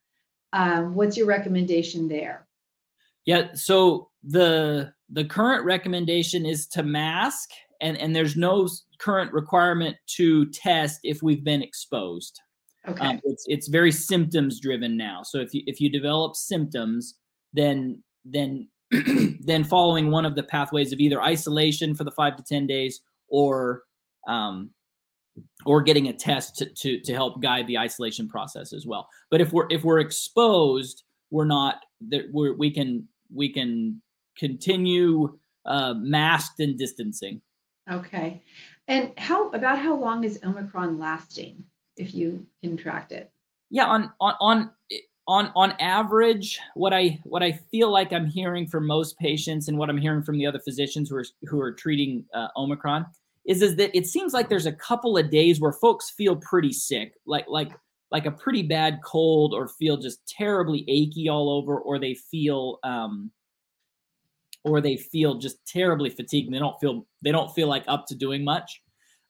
um, 0.53 0.95
what's 0.95 1.15
your 1.15 1.27
recommendation 1.27 2.07
there? 2.07 2.47
Yeah. 3.25 3.53
So 3.53 4.09
the 4.23 4.93
the 5.09 5.25
current 5.25 5.65
recommendation 5.65 6.45
is 6.45 6.67
to 6.67 6.83
mask, 6.83 7.49
and 7.81 7.97
and 7.97 8.15
there's 8.15 8.35
no 8.35 8.67
current 8.99 9.31
requirement 9.33 9.97
to 10.17 10.45
test 10.51 10.99
if 11.03 11.21
we've 11.21 11.43
been 11.43 11.61
exposed. 11.61 12.39
Okay. 12.87 13.05
Um, 13.05 13.19
it's 13.23 13.45
it's 13.47 13.67
very 13.67 13.91
symptoms 13.91 14.59
driven 14.59 14.95
now. 14.95 15.23
So 15.23 15.39
if 15.39 15.53
you 15.53 15.63
if 15.65 15.81
you 15.81 15.89
develop 15.89 16.35
symptoms, 16.35 17.15
then 17.53 18.03
then 18.23 18.67
then 18.91 19.63
following 19.63 20.11
one 20.11 20.25
of 20.25 20.35
the 20.35 20.43
pathways 20.43 20.93
of 20.93 20.99
either 20.99 21.21
isolation 21.21 21.95
for 21.95 22.03
the 22.03 22.11
five 22.11 22.35
to 22.35 22.43
ten 22.43 22.67
days 22.67 23.01
or 23.27 23.83
um, 24.27 24.69
or 25.65 25.81
getting 25.81 26.07
a 26.07 26.13
test 26.13 26.57
to, 26.57 26.65
to 26.65 26.99
to 27.01 27.13
help 27.13 27.41
guide 27.41 27.67
the 27.67 27.77
isolation 27.77 28.27
process 28.27 28.71
as 28.71 28.85
well. 28.85 29.07
But 29.31 29.41
if 29.41 29.51
we're 29.51 29.67
if 29.69 29.83
we're 29.83 29.99
exposed, 29.99 31.03
we're 31.31 31.45
not 31.45 31.79
that 32.09 32.25
we're 32.31 32.53
we 32.53 32.71
can 32.71 33.07
we 33.33 33.51
can 33.51 34.01
continue 34.37 35.37
uh, 35.65 35.93
masked 35.97 36.59
and 36.59 36.77
distancing. 36.77 37.41
Okay. 37.91 38.41
And 38.87 39.11
how 39.17 39.49
about 39.49 39.79
how 39.79 39.95
long 39.95 40.23
is 40.23 40.39
Omicron 40.43 40.99
lasting 40.99 41.63
if 41.97 42.13
you 42.13 42.45
contract 42.63 43.11
it? 43.11 43.31
Yeah, 43.69 43.85
on 43.85 44.11
on 44.19 44.35
on 44.39 44.71
on 45.27 45.51
on 45.55 45.71
average, 45.79 46.59
what 46.75 46.93
I 46.93 47.19
what 47.23 47.41
I 47.41 47.53
feel 47.71 47.91
like 47.91 48.13
I'm 48.13 48.27
hearing 48.27 48.67
from 48.67 48.85
most 48.85 49.17
patients 49.17 49.67
and 49.67 49.77
what 49.77 49.89
I'm 49.89 49.97
hearing 49.97 50.23
from 50.23 50.37
the 50.37 50.45
other 50.45 50.59
physicians 50.59 51.09
who 51.09 51.17
are 51.17 51.25
who 51.43 51.59
are 51.59 51.71
treating 51.71 52.25
uh, 52.33 52.47
Omicron 52.55 53.05
is 53.45 53.61
is 53.61 53.75
that 53.77 53.95
it 53.95 54.07
seems 54.07 54.33
like 54.33 54.49
there's 54.49 54.65
a 54.65 54.71
couple 54.71 55.17
of 55.17 55.31
days 55.31 55.59
where 55.59 55.71
folks 55.71 56.11
feel 56.11 56.35
pretty 56.35 56.71
sick, 56.71 57.13
like 57.25 57.45
like 57.47 57.71
like 58.11 58.25
a 58.25 58.31
pretty 58.31 58.63
bad 58.63 58.99
cold, 59.03 59.53
or 59.53 59.67
feel 59.67 59.97
just 59.97 60.27
terribly 60.27 60.85
achy 60.87 61.27
all 61.29 61.49
over, 61.49 61.79
or 61.79 61.99
they 61.99 62.13
feel 62.13 62.79
um, 62.83 63.31
or 64.63 64.81
they 64.81 64.97
feel 64.97 65.35
just 65.35 65.65
terribly 65.67 66.09
fatigued. 66.09 66.47
And 66.47 66.55
they 66.55 66.59
don't 66.59 66.79
feel 66.79 67.05
they 67.23 67.31
don't 67.31 67.53
feel 67.53 67.67
like 67.67 67.83
up 67.87 68.05
to 68.07 68.15
doing 68.15 68.43
much 68.43 68.81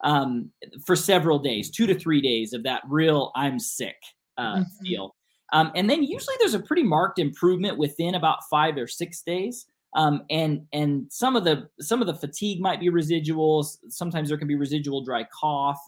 um, 0.04 0.52
for 0.86 0.96
several 0.96 1.40
days, 1.40 1.70
two 1.70 1.88
to 1.88 1.96
three 1.96 2.22
days 2.22 2.54
of 2.54 2.64
that 2.64 2.82
real 2.88 3.32
I'm 3.36 3.60
sick 3.60 3.98
uh, 4.38 4.58
mm-hmm. 4.58 4.86
feel. 4.86 5.16
Um, 5.54 5.72
and 5.76 5.90
then 5.90 6.04
usually 6.04 6.36
there's 6.40 6.54
a 6.54 6.60
pretty 6.60 6.84
marked 6.84 7.20
improvement 7.20 7.78
within 7.78 8.16
about 8.16 8.40
five 8.50 8.78
or 8.78 8.88
six 8.88 9.22
days. 9.22 9.66
Um, 9.96 10.24
and 10.30 10.66
and 10.74 11.06
some 11.10 11.36
of 11.36 11.46
the 11.46 11.70
some 11.80 12.02
of 12.02 12.08
the 12.08 12.16
fatigue 12.16 12.60
might 12.60 12.80
be 12.80 12.90
residuals. 12.90 13.78
Sometimes 13.88 14.30
there 14.30 14.38
can 14.38 14.48
be 14.48 14.56
residual 14.56 15.04
dry 15.06 15.26
cough, 15.34 15.80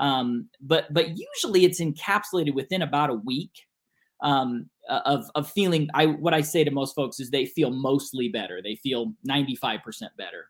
um, 0.00 0.48
but 0.60 0.92
but 0.92 1.10
usually 1.16 1.64
it's 1.64 1.80
encapsulated 1.80 2.54
within 2.54 2.82
about 2.82 3.10
a 3.10 3.14
week 3.14 3.52
um, 4.22 4.68
of 4.88 5.30
of 5.36 5.48
feeling. 5.48 5.88
I 5.94 6.06
what 6.06 6.34
I 6.34 6.40
say 6.40 6.64
to 6.64 6.70
most 6.72 6.96
folks 6.96 7.20
is 7.20 7.30
they 7.30 7.46
feel 7.46 7.70
mostly 7.70 8.28
better. 8.28 8.60
They 8.60 8.74
feel 8.74 9.12
ninety 9.22 9.54
five 9.54 9.82
percent 9.84 10.10
better. 10.16 10.46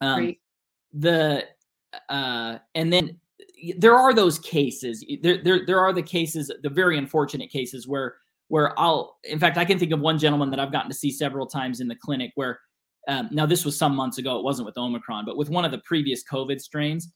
Um, 0.00 0.34
the 0.92 1.44
uh, 2.08 2.58
and 2.74 2.92
then 2.92 3.20
there 3.76 3.94
are 3.94 4.12
those 4.12 4.38
cases. 4.40 5.04
There, 5.22 5.40
there 5.44 5.64
there 5.64 5.80
are 5.80 5.92
the 5.92 6.02
cases, 6.02 6.50
the 6.62 6.70
very 6.70 6.98
unfortunate 6.98 7.50
cases 7.50 7.86
where 7.86 8.16
where 8.48 8.78
I'll, 8.78 9.18
in 9.24 9.38
fact, 9.38 9.56
I 9.56 9.64
can 9.64 9.78
think 9.78 9.92
of 9.92 10.00
one 10.00 10.18
gentleman 10.18 10.50
that 10.50 10.60
I've 10.60 10.72
gotten 10.72 10.90
to 10.90 10.96
see 10.96 11.10
several 11.10 11.46
times 11.46 11.80
in 11.80 11.88
the 11.88 11.96
clinic 11.96 12.32
where, 12.34 12.60
um, 13.08 13.30
now 13.32 13.46
this 13.46 13.64
was 13.64 13.78
some 13.78 13.96
months 13.96 14.18
ago, 14.18 14.38
it 14.38 14.44
wasn't 14.44 14.66
with 14.66 14.76
Omicron, 14.76 15.24
but 15.24 15.38
with 15.38 15.48
one 15.48 15.64
of 15.64 15.70
the 15.70 15.78
previous 15.78 16.22
COVID 16.30 16.60
strains, 16.60 17.10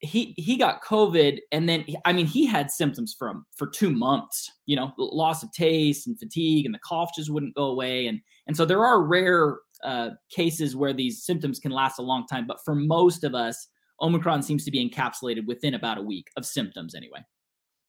he 0.00 0.34
he 0.36 0.56
got 0.56 0.84
COVID 0.84 1.38
and 1.52 1.68
then 1.68 1.84
I 2.04 2.12
mean 2.12 2.26
he 2.26 2.46
had 2.46 2.70
symptoms 2.70 3.14
from 3.18 3.46
for 3.56 3.66
two 3.66 3.90
months, 3.90 4.50
you 4.66 4.76
know, 4.76 4.92
loss 4.98 5.42
of 5.42 5.52
taste 5.52 6.06
and 6.06 6.18
fatigue, 6.18 6.66
and 6.66 6.74
the 6.74 6.78
cough 6.80 7.10
just 7.16 7.30
wouldn't 7.30 7.54
go 7.54 7.64
away, 7.64 8.06
and 8.06 8.20
and 8.46 8.56
so 8.56 8.64
there 8.64 8.84
are 8.84 9.02
rare 9.02 9.58
uh, 9.84 10.10
cases 10.30 10.76
where 10.76 10.92
these 10.92 11.24
symptoms 11.24 11.58
can 11.58 11.70
last 11.70 11.98
a 11.98 12.02
long 12.02 12.26
time, 12.26 12.46
but 12.46 12.58
for 12.64 12.74
most 12.74 13.24
of 13.24 13.34
us, 13.34 13.68
Omicron 14.00 14.42
seems 14.42 14.64
to 14.64 14.70
be 14.70 14.88
encapsulated 14.88 15.46
within 15.46 15.74
about 15.74 15.98
a 15.98 16.02
week 16.02 16.28
of 16.36 16.44
symptoms 16.44 16.94
anyway. 16.94 17.20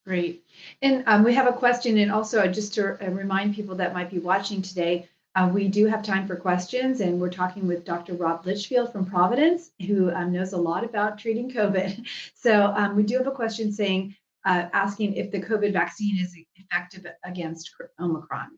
Great. 0.06 0.46
And 0.82 1.04
um, 1.06 1.24
we 1.24 1.34
have 1.34 1.48
a 1.48 1.54
question, 1.54 1.98
and 1.98 2.12
also 2.12 2.48
just 2.48 2.74
to 2.76 3.06
uh, 3.06 3.10
remind 3.12 3.56
people 3.56 3.76
that 3.76 3.94
might 3.94 4.10
be 4.10 4.20
watching 4.20 4.62
today, 4.62 5.10
uh, 5.38 5.48
we 5.48 5.68
do 5.68 5.86
have 5.86 6.02
time 6.02 6.26
for 6.26 6.36
questions, 6.36 7.00
and 7.00 7.22
we're 7.22 7.30
talking 7.30 7.68
with 7.68 7.86
Dr. 7.86 8.16
Rob 8.16 8.44
Litchfield 8.44 8.92
from 8.92 9.06
Providence, 9.06 9.70
who 9.86 10.12
um, 10.12 10.32
knows 10.32 10.54
a 10.54 10.58
lot 10.58 10.84
about 10.84 11.20
treating 11.20 11.50
COVID. 11.52 12.08
So 12.34 12.74
um, 12.78 12.96
we 12.96 13.04
do 13.04 13.18
have 13.18 13.28
a 13.28 13.32
question 13.32 13.74
saying, 13.74 14.16
uh, 14.46 14.68
asking 14.72 15.14
if 15.14 15.32
the 15.32 15.42
COVID 15.42 15.74
vaccine 15.74 16.18
is 16.18 16.36
effective 16.56 17.06
against 17.26 17.70
Omicron. 18.00 18.58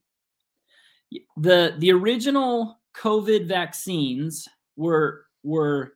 The 1.38 1.76
the 1.80 1.92
original 1.92 2.80
COVID 2.96 3.48
vaccines 3.48 4.48
were 4.76 5.26
were 5.44 5.94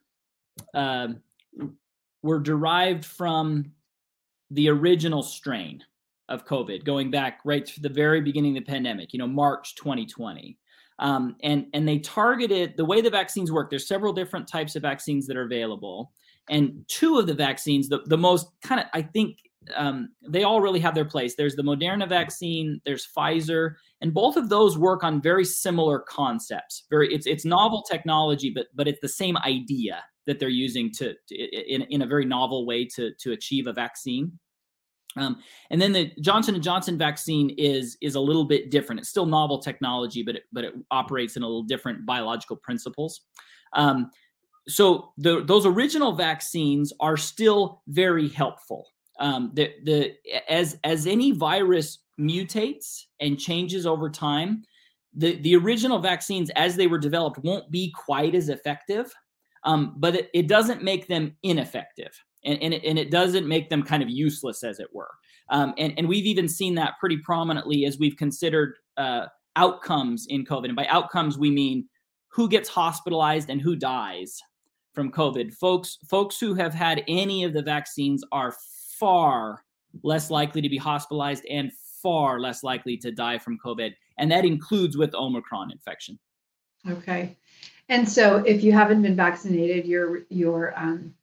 uh, 0.73 1.09
were 2.23 2.39
derived 2.39 3.05
from 3.05 3.73
the 4.49 4.69
original 4.69 5.21
strain 5.21 5.83
of 6.29 6.45
COVID, 6.45 6.83
going 6.83 7.11
back 7.11 7.41
right 7.45 7.65
to 7.65 7.81
the 7.81 7.89
very 7.89 8.21
beginning 8.21 8.57
of 8.57 8.65
the 8.65 8.71
pandemic, 8.71 9.13
you 9.13 9.19
know, 9.19 9.27
March 9.27 9.75
2020. 9.75 10.57
Um, 10.99 11.35
and 11.43 11.65
and 11.73 11.87
they 11.87 11.99
targeted 11.99 12.75
the 12.77 12.85
way 12.85 13.01
the 13.01 13.09
vaccines 13.09 13.51
work. 13.51 13.69
There's 13.69 13.87
several 13.87 14.13
different 14.13 14.47
types 14.47 14.75
of 14.75 14.81
vaccines 14.81 15.27
that 15.27 15.37
are 15.37 15.43
available, 15.43 16.11
and 16.49 16.85
two 16.87 17.17
of 17.17 17.27
the 17.27 17.33
vaccines, 17.33 17.89
the 17.89 18.01
the 18.05 18.17
most 18.17 18.47
kind 18.61 18.81
of 18.81 18.87
I 18.93 19.01
think 19.01 19.39
um, 19.75 20.09
they 20.27 20.43
all 20.43 20.61
really 20.61 20.79
have 20.79 20.95
their 20.95 21.05
place. 21.05 21.35
There's 21.35 21.55
the 21.55 21.63
Moderna 21.63 22.07
vaccine, 22.07 22.81
there's 22.85 23.07
Pfizer, 23.07 23.75
and 24.01 24.13
both 24.13 24.35
of 24.35 24.49
those 24.49 24.77
work 24.77 25.03
on 25.03 25.21
very 25.21 25.45
similar 25.45 25.99
concepts. 25.99 26.83
Very, 26.89 27.13
it's 27.13 27.25
it's 27.25 27.45
novel 27.45 27.81
technology, 27.81 28.51
but 28.53 28.67
but 28.75 28.87
it's 28.87 29.01
the 29.01 29.09
same 29.09 29.37
idea 29.37 30.03
that 30.25 30.39
they're 30.39 30.49
using 30.49 30.91
to, 30.91 31.13
to 31.27 31.35
in 31.35 31.83
in 31.83 32.01
a 32.01 32.07
very 32.07 32.25
novel 32.25 32.65
way 32.65 32.85
to 32.85 33.11
to 33.19 33.31
achieve 33.31 33.67
a 33.67 33.73
vaccine. 33.73 34.37
Um, 35.17 35.37
and 35.69 35.81
then 35.81 35.91
the 35.91 36.11
Johnson 36.21 36.55
and 36.55 36.63
Johnson 36.63 36.97
vaccine 36.97 37.51
is 37.57 37.97
is 38.01 38.15
a 38.15 38.19
little 38.19 38.45
bit 38.45 38.71
different. 38.71 38.99
It's 38.99 39.09
still 39.09 39.25
novel 39.25 39.59
technology, 39.59 40.23
but 40.23 40.37
it, 40.37 40.43
but 40.51 40.63
it 40.63 40.73
operates 40.91 41.35
in 41.37 41.43
a 41.43 41.45
little 41.45 41.63
different 41.63 42.05
biological 42.05 42.55
principles. 42.55 43.21
Um, 43.73 44.09
so 44.67 45.11
the, 45.17 45.43
those 45.43 45.65
original 45.65 46.13
vaccines 46.13 46.93
are 46.99 47.17
still 47.17 47.81
very 47.87 48.29
helpful. 48.29 48.87
Um, 49.19 49.51
the, 49.53 49.71
the 49.83 50.13
as 50.49 50.77
as 50.83 51.05
any 51.05 51.31
virus 51.31 51.99
mutates 52.19 53.03
and 53.19 53.39
changes 53.39 53.85
over 53.85 54.09
time, 54.09 54.63
the 55.13 55.35
the 55.41 55.55
original 55.55 55.99
vaccines 55.99 56.49
as 56.55 56.75
they 56.75 56.87
were 56.87 56.97
developed 56.97 57.39
won't 57.39 57.69
be 57.69 57.93
quite 57.95 58.33
as 58.33 58.49
effective, 58.49 59.13
um, 59.63 59.93
but 59.97 60.15
it, 60.15 60.29
it 60.33 60.47
doesn't 60.47 60.83
make 60.83 61.07
them 61.07 61.35
ineffective 61.43 62.13
and, 62.45 62.61
and, 62.61 62.73
it, 62.73 62.83
and 62.83 62.99
it 62.99 63.11
doesn't 63.11 63.47
make 63.47 63.69
them 63.69 63.83
kind 63.83 64.03
of 64.03 64.09
useless, 64.09 64.63
as 64.63 64.79
it 64.79 64.87
were. 64.93 65.11
Um, 65.49 65.73
and, 65.77 65.93
and 65.97 66.07
we've 66.07 66.25
even 66.25 66.47
seen 66.47 66.75
that 66.75 66.93
pretty 66.99 67.17
prominently 67.17 67.85
as 67.85 67.99
we've 67.99 68.17
considered 68.17 68.75
uh, 68.97 69.27
outcomes 69.55 70.25
in 70.29 70.45
COVID. 70.45 70.65
And 70.65 70.75
by 70.75 70.85
outcomes, 70.87 71.37
we 71.37 71.51
mean 71.51 71.87
who 72.29 72.49
gets 72.49 72.69
hospitalized 72.69 73.49
and 73.49 73.61
who 73.61 73.75
dies 73.75 74.39
from 74.93 75.11
COVID. 75.11 75.53
Folks, 75.53 75.99
folks 76.09 76.39
who 76.39 76.53
have 76.53 76.73
had 76.73 77.03
any 77.07 77.43
of 77.43 77.53
the 77.53 77.61
vaccines 77.61 78.23
are 78.31 78.55
far 78.99 79.63
less 80.01 80.29
likely 80.29 80.61
to 80.61 80.69
be 80.69 80.77
hospitalized 80.77 81.45
and 81.49 81.71
far 82.01 82.39
less 82.39 82.63
likely 82.63 82.97
to 82.97 83.11
die 83.11 83.37
from 83.37 83.57
COVID. 83.63 83.91
And 84.17 84.31
that 84.31 84.45
includes 84.45 84.97
with 84.97 85.13
Omicron 85.15 85.71
infection. 85.71 86.19
Okay. 86.89 87.37
And 87.89 88.07
so 88.07 88.37
if 88.37 88.63
you 88.63 88.71
haven't 88.71 89.01
been 89.01 89.15
vaccinated, 89.15 89.85
your 89.85 90.21
your 90.29 90.77
um, 90.77 91.13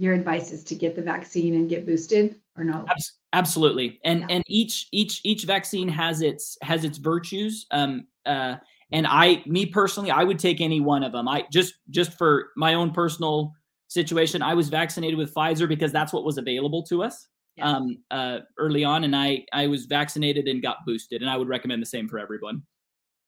your 0.00 0.14
advice 0.14 0.50
is 0.50 0.64
to 0.64 0.74
get 0.74 0.96
the 0.96 1.02
vaccine 1.02 1.54
and 1.54 1.68
get 1.68 1.84
boosted 1.84 2.36
or 2.56 2.64
no? 2.64 2.86
Absolutely. 3.34 4.00
And 4.02 4.20
yeah. 4.20 4.26
and 4.30 4.44
each 4.46 4.88
each 4.92 5.20
each 5.24 5.44
vaccine 5.44 5.88
has 5.88 6.22
its 6.22 6.56
has 6.62 6.84
its 6.84 6.96
virtues. 6.96 7.66
Um 7.70 8.06
uh 8.24 8.56
and 8.92 9.06
i 9.06 9.42
me 9.46 9.66
personally 9.66 10.10
i 10.10 10.24
would 10.24 10.38
take 10.38 10.62
any 10.62 10.80
one 10.80 11.02
of 11.02 11.12
them. 11.12 11.28
I 11.28 11.44
just 11.52 11.74
just 11.90 12.14
for 12.16 12.48
my 12.56 12.74
own 12.74 12.92
personal 12.92 13.52
situation 13.88 14.40
i 14.40 14.54
was 14.54 14.68
vaccinated 14.68 15.18
with 15.18 15.34
pfizer 15.34 15.68
because 15.68 15.90
that's 15.92 16.12
what 16.12 16.24
was 16.24 16.38
available 16.38 16.82
to 16.84 17.02
us 17.02 17.26
yeah. 17.56 17.68
um 17.68 17.98
uh 18.10 18.38
early 18.58 18.84
on. 18.84 19.04
And 19.04 19.14
i 19.14 19.44
i 19.52 19.66
was 19.66 19.84
vaccinated 19.84 20.48
and 20.48 20.62
got 20.62 20.78
boosted. 20.86 21.20
And 21.20 21.30
i 21.30 21.36
would 21.36 21.48
recommend 21.48 21.82
the 21.82 21.86
same 21.86 22.08
for 22.08 22.18
everyone. 22.18 22.62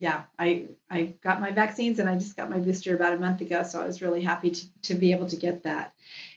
Yeah, 0.02 0.24
I 0.36 0.66
I 0.90 1.14
got 1.22 1.40
my 1.40 1.52
vaccines 1.52 2.00
and 2.00 2.08
I 2.08 2.16
just 2.16 2.36
got 2.36 2.50
my 2.50 2.58
booster 2.58 2.96
about 2.96 3.12
a 3.12 3.20
month 3.20 3.40
ago, 3.40 3.62
so 3.62 3.80
I 3.80 3.86
was 3.86 4.02
really 4.02 4.20
happy 4.20 4.50
to 4.50 4.66
to 4.82 4.94
be 4.94 5.12
able 5.12 5.28
to 5.28 5.36
get 5.36 5.62
that. 5.62 5.94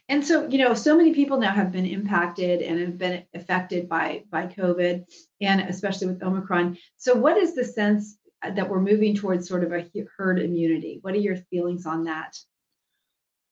And 0.08 0.24
so, 0.24 0.46
you 0.46 0.58
know, 0.58 0.72
so 0.74 0.96
many 0.96 1.12
people 1.12 1.38
now 1.38 1.52
have 1.52 1.72
been 1.72 1.86
impacted 1.86 2.62
and 2.62 2.78
have 2.78 2.98
been 2.98 3.24
affected 3.34 3.88
by 3.88 4.22
by 4.30 4.46
COVID, 4.46 5.04
and 5.40 5.60
especially 5.62 6.06
with 6.06 6.22
Omicron. 6.22 6.78
So, 6.96 7.14
what 7.14 7.36
is 7.36 7.54
the 7.54 7.64
sense 7.64 8.18
that 8.42 8.68
we're 8.68 8.80
moving 8.80 9.16
towards 9.16 9.48
sort 9.48 9.64
of 9.64 9.72
a 9.72 9.84
herd 10.16 10.38
immunity? 10.38 11.00
What 11.02 11.14
are 11.14 11.18
your 11.18 11.36
feelings 11.36 11.86
on 11.86 12.04
that? 12.04 12.38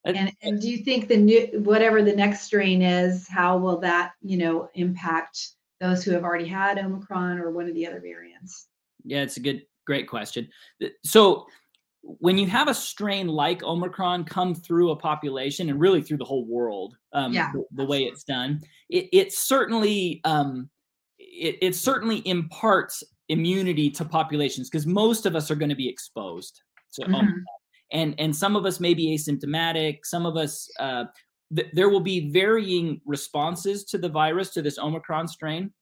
And, 0.04 0.32
and 0.42 0.60
do 0.60 0.68
you 0.68 0.78
think 0.78 1.08
the 1.08 1.16
new 1.16 1.60
whatever 1.60 2.02
the 2.02 2.14
next 2.14 2.42
strain 2.42 2.82
is, 2.82 3.26
how 3.26 3.56
will 3.56 3.78
that 3.80 4.12
you 4.22 4.36
know 4.36 4.68
impact 4.74 5.54
those 5.80 6.04
who 6.04 6.12
have 6.12 6.24
already 6.24 6.46
had 6.46 6.78
Omicron 6.78 7.38
or 7.38 7.50
one 7.50 7.68
of 7.68 7.74
the 7.74 7.86
other 7.86 8.00
variants? 8.00 8.68
Yeah, 9.04 9.22
it's 9.22 9.38
a 9.38 9.40
good 9.40 9.62
great 9.86 10.08
question. 10.08 10.48
So 11.04 11.46
when 12.04 12.36
you 12.36 12.46
have 12.46 12.68
a 12.68 12.74
strain 12.74 13.28
like 13.28 13.62
Omicron 13.62 14.24
come 14.24 14.54
through 14.54 14.90
a 14.90 14.96
population 14.96 15.70
and 15.70 15.80
really 15.80 16.02
through 16.02 16.18
the 16.18 16.24
whole 16.24 16.46
world, 16.46 16.96
um, 17.12 17.32
yeah, 17.32 17.50
the, 17.52 17.64
the 17.72 17.84
way 17.84 18.02
it's 18.04 18.24
done, 18.24 18.60
it, 18.90 19.08
it 19.12 19.32
certainly 19.32 20.20
um, 20.24 20.68
it, 21.18 21.56
it 21.62 21.74
certainly 21.74 22.18
imparts 22.28 23.02
immunity 23.28 23.90
to 23.90 24.04
populations 24.04 24.68
because 24.68 24.86
most 24.86 25.24
of 25.24 25.34
us 25.34 25.50
are 25.50 25.54
going 25.54 25.70
to 25.70 25.74
be 25.74 25.88
exposed 25.88 26.62
to 26.92 27.02
mm-hmm. 27.02 27.14
Omicron. 27.14 27.44
and 27.92 28.14
and 28.18 28.36
some 28.36 28.54
of 28.54 28.66
us 28.66 28.80
may 28.80 28.92
be 28.92 29.16
asymptomatic. 29.16 30.00
Some 30.04 30.26
of 30.26 30.36
us 30.36 30.68
uh, 30.78 31.04
th- 31.56 31.70
there 31.72 31.88
will 31.88 32.00
be 32.00 32.30
varying 32.30 33.00
responses 33.06 33.84
to 33.84 33.98
the 33.98 34.08
virus 34.08 34.50
to 34.50 34.62
this 34.62 34.78
Omicron 34.78 35.26
strain 35.28 35.72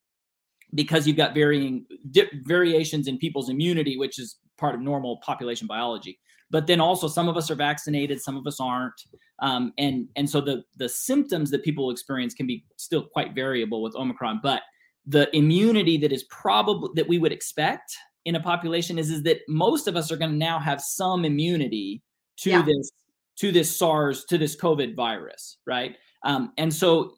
because 0.75 1.07
you've 1.07 1.17
got 1.17 1.35
varying 1.35 1.85
di- 2.11 2.31
variations 2.45 3.09
in 3.09 3.19
people's 3.19 3.49
immunity, 3.49 3.97
which 3.97 4.19
is 4.19 4.37
part 4.63 4.75
of 4.75 4.81
normal 4.81 5.19
population 5.19 5.67
biology. 5.67 6.19
But 6.51 6.67
then 6.67 6.81
also 6.81 7.09
some 7.09 7.29
of 7.29 7.37
us 7.37 7.51
are 7.51 7.55
vaccinated, 7.55 8.21
some 8.21 8.37
of 8.37 8.47
us 8.47 8.61
aren't, 8.61 9.01
um, 9.41 9.73
and 9.79 10.09
and 10.17 10.29
so 10.29 10.41
the 10.41 10.63
the 10.77 10.89
symptoms 10.89 11.51
that 11.51 11.65
people 11.65 11.91
experience 11.91 12.35
can 12.35 12.47
be 12.47 12.65
still 12.77 13.05
quite 13.13 13.35
variable 13.35 13.83
with 13.83 13.95
Omicron. 13.97 14.41
But 14.43 14.63
the 15.07 15.35
immunity 15.37 15.97
that 15.99 16.13
is 16.13 16.25
probably 16.25 16.91
that 16.95 17.09
we 17.09 17.19
would 17.19 17.33
expect 17.33 17.97
in 18.25 18.37
a 18.37 18.41
population 18.41 18.99
is 18.99 19.11
is 19.11 19.23
that 19.25 19.41
most 19.49 19.89
of 19.89 19.97
us 19.97 20.13
are 20.13 20.17
going 20.17 20.31
to 20.31 20.37
now 20.37 20.59
have 20.59 20.81
some 20.81 21.25
immunity 21.25 22.03
to 22.37 22.51
yeah. 22.51 22.63
this 22.63 22.91
to 23.37 23.51
this 23.51 23.75
SARS 23.77 24.25
to 24.27 24.39
this 24.39 24.55
COVID 24.55 24.95
virus, 24.95 25.59
right? 25.67 25.97
Um, 26.25 26.53
and 26.59 26.73
so 26.73 27.15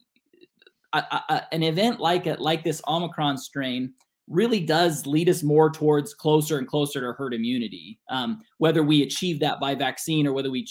an 1.52 1.62
event 1.62 2.00
like 2.00 2.26
it, 2.26 2.40
like 2.40 2.62
this 2.62 2.80
Omicron 2.86 3.36
strain, 3.38 3.92
really 4.28 4.60
does 4.60 5.06
lead 5.06 5.28
us 5.28 5.42
more 5.42 5.70
towards 5.70 6.14
closer 6.14 6.58
and 6.58 6.66
closer 6.66 7.00
to 7.00 7.12
herd 7.12 7.34
immunity. 7.34 7.98
Um, 8.08 8.40
whether 8.58 8.82
we 8.82 9.02
achieve 9.02 9.40
that 9.40 9.60
by 9.60 9.74
vaccine 9.74 10.26
or 10.26 10.32
whether 10.32 10.50
we 10.50 10.66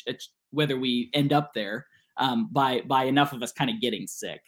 whether 0.51 0.77
we 0.77 1.10
end 1.13 1.33
up 1.33 1.53
there 1.53 1.86
um, 2.17 2.50
by 2.51 2.81
by 2.81 3.05
enough 3.05 3.33
of 3.33 3.43
us 3.43 3.51
kind 3.51 3.69
of 3.69 3.81
getting 3.81 4.07
sick. 4.07 4.41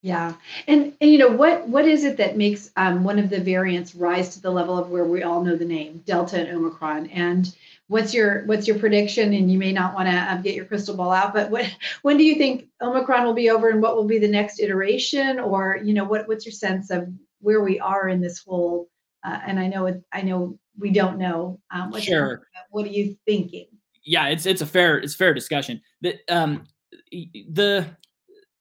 Yeah, 0.00 0.34
and 0.68 0.94
and 1.00 1.10
you 1.10 1.18
know 1.18 1.28
what 1.28 1.66
what 1.66 1.84
is 1.84 2.04
it 2.04 2.16
that 2.18 2.36
makes 2.36 2.70
um, 2.76 3.02
one 3.02 3.18
of 3.18 3.30
the 3.30 3.40
variants 3.40 3.96
rise 3.96 4.34
to 4.34 4.40
the 4.40 4.50
level 4.50 4.78
of 4.78 4.90
where 4.90 5.04
we 5.04 5.24
all 5.24 5.42
know 5.42 5.56
the 5.56 5.64
name 5.64 6.02
Delta 6.06 6.38
and 6.38 6.56
Omicron? 6.56 7.06
And 7.06 7.52
what's 7.88 8.14
your 8.14 8.44
what's 8.46 8.68
your 8.68 8.78
prediction? 8.78 9.34
And 9.34 9.50
you 9.50 9.58
may 9.58 9.72
not 9.72 9.94
want 9.94 10.08
to 10.08 10.14
um, 10.14 10.42
get 10.42 10.54
your 10.54 10.66
crystal 10.66 10.96
ball 10.96 11.10
out, 11.10 11.34
but 11.34 11.50
what 11.50 11.66
when 12.02 12.16
do 12.16 12.22
you 12.22 12.36
think 12.36 12.68
Omicron 12.80 13.24
will 13.24 13.34
be 13.34 13.50
over, 13.50 13.70
and 13.70 13.82
what 13.82 13.96
will 13.96 14.06
be 14.06 14.20
the 14.20 14.28
next 14.28 14.60
iteration? 14.60 15.40
Or 15.40 15.80
you 15.82 15.94
know 15.94 16.04
what 16.04 16.28
what's 16.28 16.46
your 16.46 16.52
sense 16.52 16.90
of 16.90 17.08
where 17.40 17.62
we 17.62 17.78
are 17.80 18.08
in 18.08 18.20
this 18.20 18.42
whole? 18.46 18.88
Uh, 19.24 19.38
and 19.46 19.58
I 19.58 19.66
know 19.66 19.86
it, 19.86 20.02
I 20.12 20.22
know 20.22 20.58
we 20.78 20.90
don't 20.90 21.18
know. 21.18 21.60
Um, 21.72 21.92
sure. 22.00 22.42
What 22.70 22.86
are 22.86 22.90
you 22.90 23.16
thinking? 23.26 23.66
Yeah, 24.04 24.28
it's 24.28 24.46
it's 24.46 24.62
a 24.62 24.66
fair 24.66 24.98
it's 24.98 25.14
fair 25.14 25.34
discussion. 25.34 25.80
The 26.00 26.16
um 26.28 26.64
the 27.10 27.86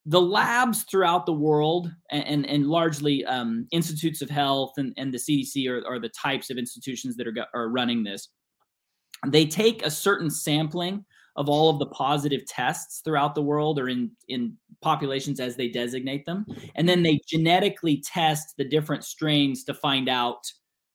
the 0.07 0.21
labs 0.21 0.83
throughout 0.83 1.25
the 1.25 1.33
world 1.33 1.91
and, 2.11 2.23
and, 2.25 2.45
and 2.45 2.67
largely 2.67 3.25
um, 3.25 3.67
institutes 3.71 4.21
of 4.21 4.29
health 4.29 4.71
and, 4.77 4.93
and 4.95 5.13
the 5.13 5.17
CDC 5.17 5.69
are, 5.69 5.85
are 5.85 5.99
the 5.99 6.09
types 6.09 6.49
of 6.49 6.57
institutions 6.57 7.17
that 7.17 7.27
are, 7.27 7.33
are 7.53 7.67
running 7.67 8.05
this. 8.05 8.29
They 9.27 9.45
take 9.45 9.85
a 9.85 9.91
certain 9.91 10.29
sampling 10.29 11.03
of 11.37 11.47
all 11.47 11.69
of 11.69 11.79
the 11.79 11.85
positive 11.85 12.45
tests 12.45 13.01
throughout 13.05 13.35
the 13.35 13.41
world 13.41 13.79
or 13.79 13.87
in, 13.87 14.11
in 14.27 14.57
populations 14.81 15.39
as 15.39 15.55
they 15.55 15.67
designate 15.67 16.25
them. 16.25 16.45
And 16.75 16.89
then 16.89 17.03
they 17.03 17.19
genetically 17.27 18.03
test 18.03 18.55
the 18.57 18.65
different 18.65 19.03
strains 19.03 19.63
to 19.65 19.73
find 19.73 20.09
out 20.09 20.51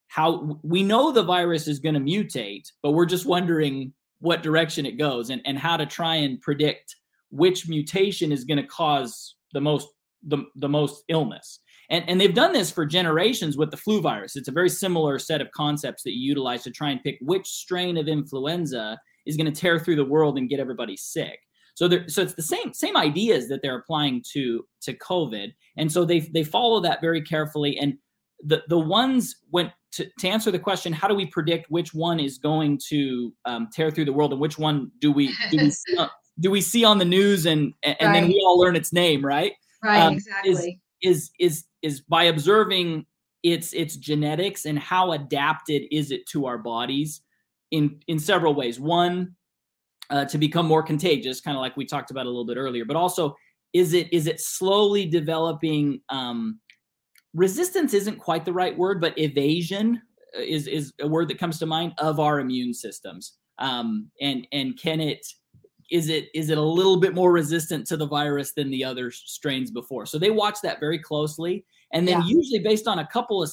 how 0.08 0.60
we 0.62 0.82
know 0.82 1.10
the 1.10 1.22
virus 1.22 1.68
is 1.68 1.78
going 1.78 1.94
to 1.94 2.00
mutate, 2.00 2.70
but 2.82 2.90
we're 2.90 3.06
just 3.06 3.24
wondering 3.24 3.94
what 4.18 4.42
direction 4.42 4.84
it 4.84 4.98
goes 4.98 5.30
and, 5.30 5.40
and 5.46 5.58
how 5.58 5.76
to 5.76 5.86
try 5.86 6.16
and 6.16 6.40
predict 6.42 6.96
which 7.30 7.68
mutation 7.68 8.30
is 8.30 8.44
going 8.44 8.58
to 8.58 8.66
cause 8.66 9.36
the 9.52 9.60
most 9.60 9.88
the, 10.24 10.44
the 10.56 10.68
most 10.68 11.02
illness. 11.08 11.58
And, 11.90 12.08
and 12.08 12.20
they've 12.20 12.34
done 12.34 12.52
this 12.52 12.70
for 12.70 12.86
generations 12.86 13.56
with 13.56 13.70
the 13.70 13.76
flu 13.76 14.00
virus. 14.00 14.36
It's 14.36 14.48
a 14.48 14.52
very 14.52 14.68
similar 14.68 15.18
set 15.18 15.40
of 15.40 15.50
concepts 15.50 16.04
that 16.04 16.12
you 16.12 16.28
utilize 16.28 16.62
to 16.62 16.70
try 16.70 16.90
and 16.90 17.02
pick 17.02 17.18
which 17.20 17.46
strain 17.48 17.96
of 17.96 18.06
influenza 18.06 19.00
is 19.26 19.36
going 19.36 19.52
to 19.52 19.60
tear 19.60 19.78
through 19.78 19.96
the 19.96 20.04
world 20.04 20.38
and 20.38 20.48
get 20.48 20.60
everybody 20.60 20.96
sick. 20.96 21.38
So 21.74 21.88
there, 21.88 22.08
so 22.08 22.22
it's 22.22 22.34
the 22.34 22.42
same 22.42 22.72
same 22.74 22.96
ideas 22.96 23.48
that 23.48 23.60
they're 23.62 23.78
applying 23.78 24.22
to 24.32 24.64
to 24.82 24.94
COVID, 24.94 25.52
and 25.76 25.90
so 25.90 26.04
they 26.04 26.20
they 26.20 26.44
follow 26.44 26.80
that 26.80 27.00
very 27.00 27.22
carefully. 27.22 27.78
And 27.78 27.94
the 28.40 28.62
the 28.68 28.78
ones 28.78 29.36
went 29.50 29.72
to, 29.92 30.06
to 30.18 30.28
answer 30.28 30.50
the 30.50 30.58
question, 30.58 30.92
how 30.92 31.08
do 31.08 31.14
we 31.14 31.26
predict 31.26 31.70
which 31.70 31.94
one 31.94 32.20
is 32.20 32.38
going 32.38 32.78
to 32.88 33.32
um, 33.44 33.68
tear 33.72 33.90
through 33.90 34.04
the 34.04 34.12
world, 34.12 34.32
and 34.32 34.40
which 34.40 34.58
one 34.58 34.90
do 35.00 35.10
we 35.12 35.34
do 35.50 35.58
we 35.58 35.70
see, 35.70 35.96
do 36.40 36.50
we 36.50 36.60
see 36.60 36.84
on 36.84 36.98
the 36.98 37.04
news 37.04 37.46
and 37.46 37.72
and 37.82 37.96
right. 38.00 38.12
then 38.12 38.28
we 38.28 38.42
all 38.46 38.58
learn 38.58 38.76
its 38.76 38.92
name, 38.92 39.24
right? 39.24 39.52
Right, 39.82 40.00
um, 40.00 40.14
exactly. 40.14 40.50
Is, 40.52 40.68
is 41.02 41.30
is 41.38 41.64
is 41.80 42.00
by 42.02 42.24
observing 42.24 43.06
its 43.42 43.72
its 43.72 43.96
genetics 43.96 44.66
and 44.66 44.78
how 44.78 45.12
adapted 45.12 45.82
is 45.90 46.10
it 46.10 46.26
to 46.28 46.46
our 46.46 46.58
bodies 46.58 47.22
in 47.72 47.98
in 48.06 48.20
several 48.20 48.54
ways. 48.54 48.78
One, 48.78 49.34
uh, 50.10 50.24
to 50.26 50.38
become 50.38 50.66
more 50.66 50.82
contagious, 50.82 51.40
kind 51.40 51.56
of 51.56 51.60
like 51.60 51.76
we 51.76 51.84
talked 51.84 52.12
about 52.12 52.26
a 52.26 52.28
little 52.28 52.46
bit 52.46 52.56
earlier, 52.56 52.84
but 52.84 52.96
also 52.96 53.34
is 53.72 53.94
it 53.94 54.12
is 54.12 54.28
it 54.28 54.40
slowly 54.40 55.06
developing 55.06 56.00
um, 56.10 56.60
resistance 57.34 57.94
isn't 57.94 58.18
quite 58.18 58.44
the 58.44 58.52
right 58.52 58.76
word, 58.76 59.00
but 59.00 59.18
evasion 59.18 60.00
uh, 60.36 60.40
is 60.40 60.68
is 60.68 60.92
a 61.00 61.08
word 61.08 61.28
that 61.28 61.38
comes 61.38 61.58
to 61.58 61.66
mind 61.66 61.92
of 61.98 62.20
our 62.20 62.38
immune 62.38 62.72
systems. 62.72 63.38
Um, 63.58 64.10
and 64.20 64.46
and 64.52 64.78
can 64.78 65.00
it 65.00 65.26
is 65.90 66.08
it 66.08 66.28
is 66.34 66.50
it 66.50 66.58
a 66.58 66.62
little 66.62 66.98
bit 66.98 67.14
more 67.14 67.32
resistant 67.32 67.86
to 67.86 67.96
the 67.96 68.06
virus 68.06 68.52
than 68.52 68.70
the 68.70 68.82
other 68.82 69.10
strains 69.10 69.70
before 69.70 70.06
so 70.06 70.18
they 70.18 70.30
watch 70.30 70.56
that 70.62 70.80
very 70.80 70.98
closely 70.98 71.64
and 71.92 72.08
then 72.08 72.20
yeah. 72.20 72.26
usually 72.26 72.60
based 72.60 72.88
on 72.88 73.00
a 73.00 73.06
couple 73.08 73.42
of 73.42 73.52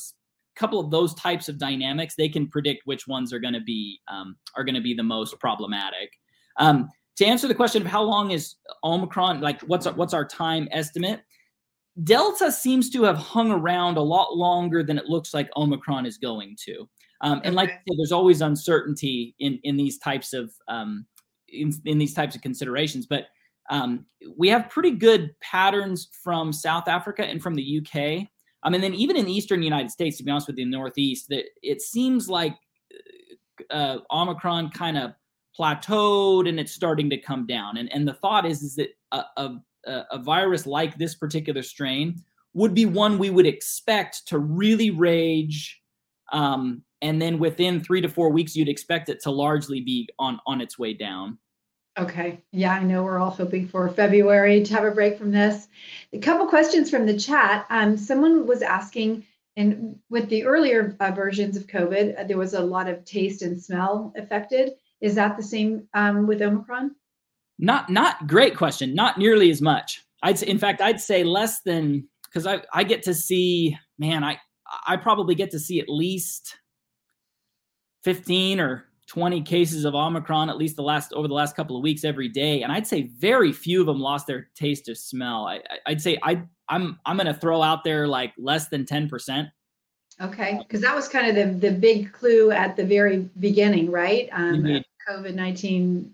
couple 0.59 0.79
of 0.79 0.91
those 0.91 1.13
types 1.15 1.49
of 1.49 1.57
dynamics 1.57 2.15
they 2.15 2.29
can 2.29 2.47
predict 2.47 2.81
which 2.85 3.07
ones 3.07 3.31
are 3.33 3.39
going 3.39 3.53
to 3.53 3.61
be 3.61 3.99
um, 4.07 4.35
are 4.55 4.63
going 4.63 4.75
to 4.75 4.81
be 4.81 4.93
the 4.93 5.03
most 5.03 5.39
problematic 5.39 6.11
um, 6.57 6.89
to 7.15 7.25
answer 7.25 7.47
the 7.47 7.55
question 7.55 7.81
of 7.81 7.87
how 7.87 8.01
long 8.01 8.31
is 8.31 8.55
omicron 8.83 9.41
like 9.41 9.61
what's 9.61 9.85
our, 9.85 9.93
what's 9.93 10.13
our 10.13 10.25
time 10.25 10.67
estimate 10.71 11.21
delta 12.03 12.51
seems 12.51 12.89
to 12.89 13.03
have 13.03 13.17
hung 13.17 13.51
around 13.51 13.97
a 13.97 14.01
lot 14.01 14.35
longer 14.35 14.83
than 14.83 14.97
it 14.97 15.05
looks 15.05 15.33
like 15.33 15.49
omicron 15.55 16.05
is 16.05 16.17
going 16.17 16.55
to 16.59 16.87
um, 17.21 17.41
and 17.43 17.55
like 17.55 17.71
there's 17.97 18.11
always 18.11 18.41
uncertainty 18.41 19.35
in 19.39 19.59
in 19.63 19.75
these 19.75 19.97
types 19.97 20.31
of 20.33 20.51
um, 20.67 21.05
in, 21.51 21.73
in 21.85 21.97
these 21.97 22.13
types 22.13 22.35
of 22.35 22.41
considerations. 22.41 23.05
But 23.05 23.27
um, 23.69 24.05
we 24.37 24.49
have 24.49 24.69
pretty 24.69 24.91
good 24.91 25.31
patterns 25.41 26.09
from 26.23 26.51
South 26.51 26.87
Africa 26.87 27.23
and 27.23 27.41
from 27.41 27.55
the 27.55 27.81
UK. 27.81 28.27
Um, 28.63 28.73
and 28.73 28.83
then 28.83 28.93
even 28.93 29.15
in 29.15 29.25
the 29.25 29.33
Eastern 29.33 29.63
United 29.63 29.89
States, 29.91 30.17
to 30.17 30.23
be 30.23 30.31
honest 30.31 30.47
with 30.47 30.57
you, 30.57 30.65
Northeast, 30.65 31.29
that 31.29 31.45
it 31.63 31.81
seems 31.81 32.27
like 32.27 32.55
uh, 33.69 33.97
Omicron 34.11 34.71
kind 34.71 34.97
of 34.97 35.13
plateaued 35.57 36.47
and 36.47 36.59
it's 36.59 36.71
starting 36.71 37.09
to 37.09 37.17
come 37.17 37.45
down. 37.45 37.77
And 37.77 37.91
and 37.93 38.07
the 38.07 38.13
thought 38.13 38.45
is 38.45 38.61
is 38.61 38.75
that 38.75 38.89
a, 39.11 39.23
a, 39.37 40.05
a 40.11 40.19
virus 40.19 40.65
like 40.65 40.97
this 40.97 41.15
particular 41.15 41.63
strain 41.63 42.21
would 42.53 42.73
be 42.73 42.85
one 42.85 43.17
we 43.17 43.29
would 43.29 43.45
expect 43.45 44.27
to 44.27 44.39
really 44.39 44.89
rage 44.91 45.81
um, 46.31 46.83
and 47.01 47.21
then 47.21 47.39
within 47.39 47.81
three 47.81 48.01
to 48.01 48.09
four 48.09 48.31
weeks 48.31 48.55
you'd 48.55 48.69
expect 48.69 49.09
it 49.09 49.21
to 49.21 49.31
largely 49.31 49.81
be 49.81 50.07
on 50.19 50.39
on 50.45 50.61
its 50.61 50.77
way 50.77 50.93
down 50.93 51.37
okay 51.97 52.41
yeah 52.51 52.73
i 52.73 52.83
know 52.83 53.03
we're 53.03 53.19
all 53.19 53.29
hoping 53.29 53.67
for 53.67 53.89
february 53.89 54.63
to 54.63 54.73
have 54.73 54.83
a 54.83 54.91
break 54.91 55.17
from 55.17 55.31
this. 55.31 55.67
A 56.13 56.19
couple 56.19 56.47
questions 56.47 56.89
from 56.89 57.05
the 57.05 57.17
chat. 57.17 57.65
Um, 57.69 57.97
someone 57.97 58.47
was 58.47 58.61
asking 58.61 59.25
and 59.55 59.97
with 60.09 60.29
the 60.29 60.45
earlier 60.45 60.95
uh, 60.99 61.11
versions 61.11 61.57
of 61.57 61.67
covid 61.67 62.19
uh, 62.19 62.23
there 62.23 62.37
was 62.37 62.53
a 62.53 62.61
lot 62.61 62.87
of 62.87 63.05
taste 63.05 63.41
and 63.41 63.61
smell 63.61 64.13
affected. 64.15 64.71
Is 65.01 65.15
that 65.15 65.37
the 65.37 65.43
same 65.43 65.87
um, 65.93 66.27
with 66.27 66.41
omicron? 66.41 66.95
Not 67.57 67.89
not 67.89 68.27
great 68.27 68.55
question. 68.55 68.93
Not 68.93 69.17
nearly 69.17 69.49
as 69.49 69.61
much. 69.61 70.03
I'd 70.23 70.41
in 70.43 70.59
fact 70.59 70.81
i'd 70.81 70.99
say 70.99 71.23
less 71.23 71.61
than 71.61 72.07
because 72.23 72.45
i 72.45 72.61
i 72.73 72.83
get 72.83 73.03
to 73.03 73.13
see 73.13 73.77
man 73.97 74.23
i 74.23 74.37
i 74.87 74.97
probably 74.97 75.35
get 75.35 75.51
to 75.51 75.59
see 75.59 75.79
at 75.79 75.89
least 75.89 76.57
15 78.03 78.59
or 78.59 78.85
20 79.09 79.41
cases 79.41 79.85
of 79.85 79.95
Omicron, 79.95 80.49
at 80.49 80.57
least 80.57 80.75
the 80.75 80.83
last 80.83 81.11
over 81.13 81.27
the 81.27 81.33
last 81.33 81.55
couple 81.55 81.75
of 81.75 81.81
weeks 81.81 82.03
every 82.03 82.29
day. 82.29 82.61
And 82.61 82.71
I'd 82.71 82.85
say 82.85 83.09
very 83.17 83.51
few 83.51 83.81
of 83.81 83.87
them 83.87 83.99
lost 83.99 84.27
their 84.27 84.49
taste 84.55 84.87
or 84.87 84.95
smell. 84.95 85.47
I, 85.47 85.61
would 85.87 86.01
say 86.01 86.17
I 86.21 86.43
I'm 86.69 86.99
I'm 87.05 87.17
gonna 87.17 87.33
throw 87.33 87.61
out 87.63 87.83
there 87.83 88.07
like 88.07 88.33
less 88.37 88.69
than 88.69 88.85
10%. 88.85 89.51
Okay, 90.21 90.59
because 90.59 90.81
that 90.81 90.95
was 90.95 91.07
kind 91.07 91.27
of 91.27 91.35
the 91.35 91.69
the 91.69 91.75
big 91.75 92.13
clue 92.13 92.51
at 92.51 92.75
the 92.77 92.85
very 92.85 93.29
beginning, 93.39 93.89
right? 93.89 94.29
Um, 94.31 94.83
COVID 95.09 95.33
19 95.33 96.13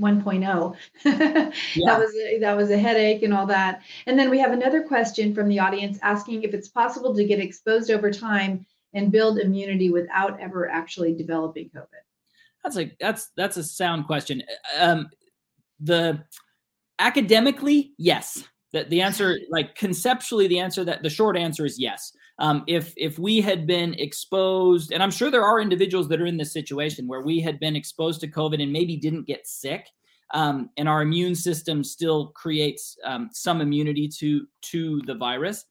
1.0. 0.00 0.76
yeah. 1.04 1.50
That 1.84 1.98
was 1.98 2.14
a, 2.14 2.38
that 2.38 2.56
was 2.56 2.70
a 2.70 2.78
headache 2.78 3.22
and 3.22 3.34
all 3.34 3.46
that. 3.46 3.82
And 4.06 4.18
then 4.18 4.30
we 4.30 4.38
have 4.38 4.52
another 4.52 4.82
question 4.82 5.34
from 5.34 5.48
the 5.48 5.58
audience 5.58 5.98
asking 6.02 6.44
if 6.44 6.54
it's 6.54 6.68
possible 6.68 7.14
to 7.14 7.24
get 7.24 7.40
exposed 7.40 7.90
over 7.90 8.10
time 8.10 8.64
and 8.94 9.12
build 9.12 9.38
immunity 9.38 9.90
without 9.90 10.40
ever 10.40 10.68
actually 10.68 11.14
developing 11.14 11.70
COVID? 11.70 12.02
That's 12.62 12.78
a 12.78 12.92
that's 13.00 13.30
that's 13.36 13.56
a 13.56 13.64
sound 13.64 14.06
question. 14.06 14.42
Um, 14.78 15.08
the 15.80 16.24
academically, 16.98 17.92
yes. 17.98 18.44
The, 18.72 18.84
the 18.84 19.02
answer, 19.02 19.38
like 19.50 19.74
conceptually, 19.74 20.48
the 20.48 20.58
answer 20.58 20.84
that 20.84 21.02
the 21.02 21.10
short 21.10 21.36
answer 21.36 21.66
is 21.66 21.78
yes. 21.78 22.12
Um, 22.38 22.64
if 22.66 22.94
if 22.96 23.18
we 23.18 23.40
had 23.40 23.66
been 23.66 23.94
exposed, 23.94 24.92
and 24.92 25.02
I'm 25.02 25.10
sure 25.10 25.30
there 25.30 25.44
are 25.44 25.60
individuals 25.60 26.08
that 26.08 26.20
are 26.20 26.26
in 26.26 26.38
this 26.38 26.52
situation 26.52 27.06
where 27.06 27.20
we 27.20 27.40
had 27.40 27.60
been 27.60 27.76
exposed 27.76 28.20
to 28.22 28.28
COVID 28.28 28.62
and 28.62 28.72
maybe 28.72 28.96
didn't 28.96 29.26
get 29.26 29.46
sick, 29.46 29.88
um, 30.32 30.70
and 30.78 30.88
our 30.88 31.02
immune 31.02 31.34
system 31.34 31.84
still 31.84 32.28
creates 32.28 32.96
um, 33.04 33.28
some 33.32 33.60
immunity 33.60 34.08
to 34.08 34.46
to 34.62 35.02
the 35.02 35.14
virus. 35.14 35.66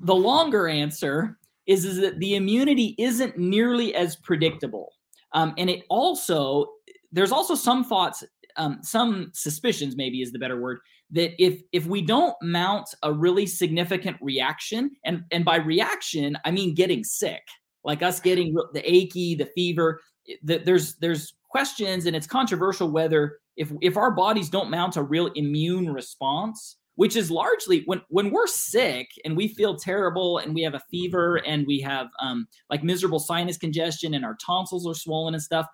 The 0.00 0.14
longer 0.14 0.68
answer 0.68 1.38
is, 1.66 1.84
is 1.84 2.00
that 2.00 2.18
the 2.18 2.36
immunity 2.36 2.94
isn't 2.98 3.36
nearly 3.36 3.94
as 3.94 4.16
predictable, 4.16 4.92
um, 5.32 5.54
and 5.58 5.70
it 5.70 5.84
also 5.88 6.66
there's 7.12 7.32
also 7.32 7.54
some 7.54 7.84
thoughts, 7.84 8.24
um, 8.56 8.78
some 8.82 9.30
suspicions, 9.32 9.96
maybe 9.96 10.22
is 10.22 10.32
the 10.32 10.38
better 10.38 10.60
word, 10.60 10.78
that 11.10 11.32
if 11.42 11.62
if 11.72 11.86
we 11.86 12.02
don't 12.02 12.34
mount 12.42 12.88
a 13.02 13.12
really 13.12 13.46
significant 13.46 14.16
reaction, 14.20 14.90
and 15.04 15.22
and 15.30 15.44
by 15.44 15.56
reaction 15.56 16.36
I 16.44 16.50
mean 16.50 16.74
getting 16.74 17.04
sick, 17.04 17.42
like 17.84 18.02
us 18.02 18.20
getting 18.20 18.54
the 18.72 18.82
achy, 18.90 19.34
the 19.34 19.46
fever, 19.46 20.00
that 20.42 20.64
there's 20.64 20.96
there's 20.96 21.34
questions 21.48 22.06
and 22.06 22.16
it's 22.16 22.26
controversial 22.26 22.90
whether 22.90 23.38
if 23.56 23.72
if 23.80 23.96
our 23.96 24.10
bodies 24.10 24.50
don't 24.50 24.70
mount 24.70 24.96
a 24.96 25.02
real 25.02 25.28
immune 25.36 25.90
response 25.92 26.76
which 26.96 27.16
is 27.16 27.30
largely 27.30 27.82
when 27.86 28.00
when 28.08 28.30
we're 28.30 28.46
sick 28.46 29.08
and 29.24 29.36
we 29.36 29.48
feel 29.48 29.76
terrible 29.76 30.38
and 30.38 30.54
we 30.54 30.62
have 30.62 30.74
a 30.74 30.82
fever 30.90 31.36
and 31.46 31.66
we 31.66 31.80
have 31.80 32.08
um, 32.20 32.46
like 32.68 32.82
miserable 32.82 33.18
sinus 33.18 33.56
congestion 33.56 34.14
and 34.14 34.24
our 34.24 34.36
tonsils 34.44 34.86
are 34.86 34.94
swollen 34.94 35.34
and 35.34 35.42
stuff 35.42 35.66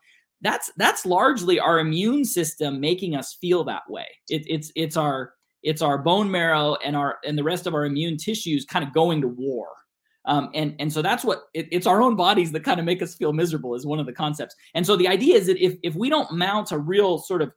that's 0.43 0.71
that's 0.77 1.07
largely 1.07 1.59
our 1.59 1.79
immune 1.79 2.25
system 2.25 2.81
making 2.81 3.17
us 3.17 3.37
feel 3.41 3.65
that 3.65 3.83
way 3.89 4.07
it, 4.29 4.43
it's 4.47 4.71
it's 4.77 4.97
our 4.97 5.33
it's 5.63 5.83
our 5.83 5.99
bone 5.99 6.31
marrow 6.31 6.77
and 6.85 6.97
our 6.97 7.19
and 7.25 7.39
the 7.39 7.45
rest 7.45 7.67
of 7.67 7.75
our 7.75 7.85
immune 7.87 8.17
tissues 8.17 8.65
kind 8.65 8.85
of 8.85 8.93
going 8.93 9.21
to 9.21 9.29
war 9.29 9.69
um, 10.25 10.51
and 10.55 10.75
and 10.79 10.93
so 10.93 11.03
that's 11.03 11.25
what 11.25 11.45
it, 11.53 11.69
it's 11.73 11.87
our 11.87 12.01
own 12.01 12.15
bodies 12.15 12.53
that 12.53 12.65
kind 12.65 12.79
of 12.79 12.87
make 12.87 13.03
us 13.03 13.15
feel 13.15 13.33
miserable 13.33 13.75
is 13.75 13.85
one 13.85 13.99
of 13.99 14.07
the 14.07 14.13
concepts. 14.13 14.55
And 14.75 14.87
so 14.87 14.97
the 14.97 15.09
idea 15.09 15.37
is 15.37 15.47
that 15.47 15.59
if 15.59 15.77
if 15.83 15.95
we 15.95 16.09
don't 16.09 16.31
mount 16.33 16.71
a 16.71 16.79
real 16.79 17.19
sort 17.19 17.43
of 17.43 17.53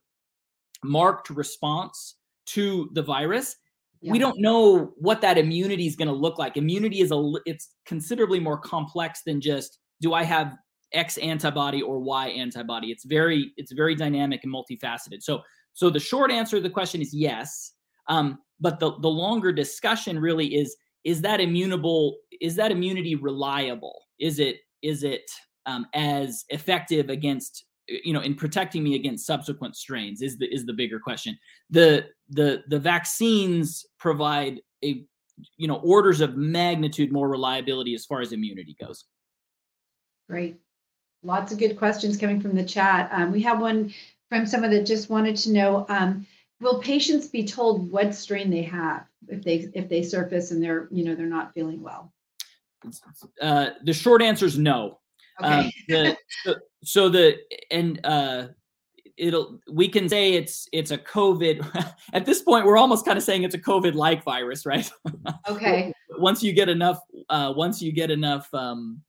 marked 0.84 1.30
response 1.30 2.15
to 2.48 2.90
the 2.94 3.02
virus, 3.02 3.56
yeah. 4.02 4.12
we 4.12 4.20
don't 4.20 4.40
know 4.40 4.94
what 4.98 5.22
that 5.22 5.38
immunity 5.38 5.88
is 5.88 5.96
going 5.96 6.08
to 6.08 6.14
look 6.14 6.38
like. 6.38 6.58
Immunity 6.58 7.02
is 7.02 7.12
a 7.12 7.32
it's 7.46 7.70
considerably 7.86 8.40
more 8.40 8.58
complex 8.58 9.22
than 9.26 9.42
just 9.42 9.80
do 10.02 10.14
I 10.14 10.24
have 10.24 10.56
X 10.94 11.18
antibody 11.18 11.82
or 11.82 12.00
Y 12.00 12.28
antibody. 12.30 12.92
It's 12.92 13.06
very 13.06 13.52
it's 13.58 13.72
very 13.72 13.96
dynamic 13.96 14.42
and 14.44 14.54
multifaceted. 14.54 15.22
So 15.22 15.42
so 15.74 15.90
the 15.90 16.00
short 16.00 16.32
answer 16.32 16.58
to 16.58 16.62
the 16.62 16.70
question 16.70 17.02
is 17.02 17.14
yes. 17.14 17.74
Um, 18.08 18.40
but 18.60 18.80
the 18.80 18.98
the 19.00 19.10
longer 19.10 19.52
discussion 19.52 20.20
really 20.20 20.56
is 20.56 20.76
is 21.04 21.22
that 21.22 21.40
immutable 21.40 22.18
is 22.42 22.56
that 22.56 22.72
immunity 22.72 23.16
reliable 23.16 24.04
is 24.20 24.40
it 24.40 24.58
is 24.82 25.04
it 25.04 25.30
um, 25.66 25.86
as 25.94 26.46
effective 26.50 27.10
against 27.10 27.66
you 27.88 28.14
know 28.14 28.22
in 28.22 28.36
protecting 28.36 28.84
me 28.84 28.96
against 28.96 29.26
subsequent 29.26 29.76
strains 29.76 30.22
is 30.22 30.38
the 30.38 30.48
is 30.54 30.66
the 30.66 30.74
bigger 30.74 31.00
question 31.00 31.38
the 31.70 32.06
the 32.30 32.64
the 32.68 32.80
vaccines 32.80 33.86
provide 34.00 34.62
a 34.84 35.06
you 35.58 35.68
know 35.68 35.76
orders 35.76 36.22
of 36.22 36.38
magnitude 36.38 37.12
more 37.12 37.30
reliability 37.30 37.94
as 37.94 38.06
far 38.06 38.22
as 38.22 38.32
immunity 38.32 38.76
goes. 38.80 39.06
Great. 40.30 40.58
Lots 41.24 41.52
of 41.52 41.60
good 41.60 41.78
questions 41.78 42.18
coming 42.18 42.40
from 42.40 42.56
the 42.56 42.64
chat. 42.64 43.10
Um, 43.12 43.32
we 43.32 43.42
have 43.42 43.60
one 43.60 43.94
from 44.30 44.46
someone 44.46 44.72
that 44.72 44.86
just 44.86 45.10
wanted 45.10 45.36
to 45.38 45.52
know 45.52 45.86
um, 45.90 46.26
will 46.62 46.80
patients 46.80 47.28
be 47.28 47.46
told 47.46 47.92
what 47.92 48.16
strain 48.16 48.50
they 48.50 48.64
have 48.64 49.06
if 49.28 49.44
they 49.44 49.70
if 49.74 49.90
they 49.90 50.04
surface 50.04 50.52
and 50.52 50.64
they're 50.64 50.88
you 50.92 51.04
know 51.04 51.16
they're 51.16 51.26
not 51.26 51.54
feeling 51.54 51.82
well? 51.82 52.12
Uh, 53.42 53.72
the 53.84 53.94
short 53.94 54.22
answer 54.22 54.46
is 54.46 54.58
no. 54.58 55.00
Okay. 55.42 55.60
Um, 55.60 55.72
the, 55.88 56.18
so, 56.44 56.56
so, 56.84 57.10
the 57.10 57.38
and 57.72 58.00
uh, 58.04 58.48
it'll 59.18 59.60
we 59.72 59.88
can 59.88 60.10
say 60.10 60.34
it's 60.34 60.68
it's 60.74 60.92
a 60.92 60.98
covid 60.98 61.66
at 62.14 62.26
this 62.26 62.42
point 62.42 62.66
we're 62.66 62.78
almost 62.78 63.06
kind 63.06 63.18
of 63.18 63.24
saying 63.24 63.44
it's 63.44 63.56
a 63.56 63.60
covid 63.60 63.94
like 63.94 64.24
virus 64.24 64.66
right 64.66 64.92
okay 65.50 65.94
once 66.18 66.44
you 66.44 66.52
get 66.52 66.70
enough 66.70 67.00
uh, 67.30 67.54
once 67.56 67.82
you 67.82 67.92
get 67.92 68.12
enough 68.12 68.54
um, 68.54 69.02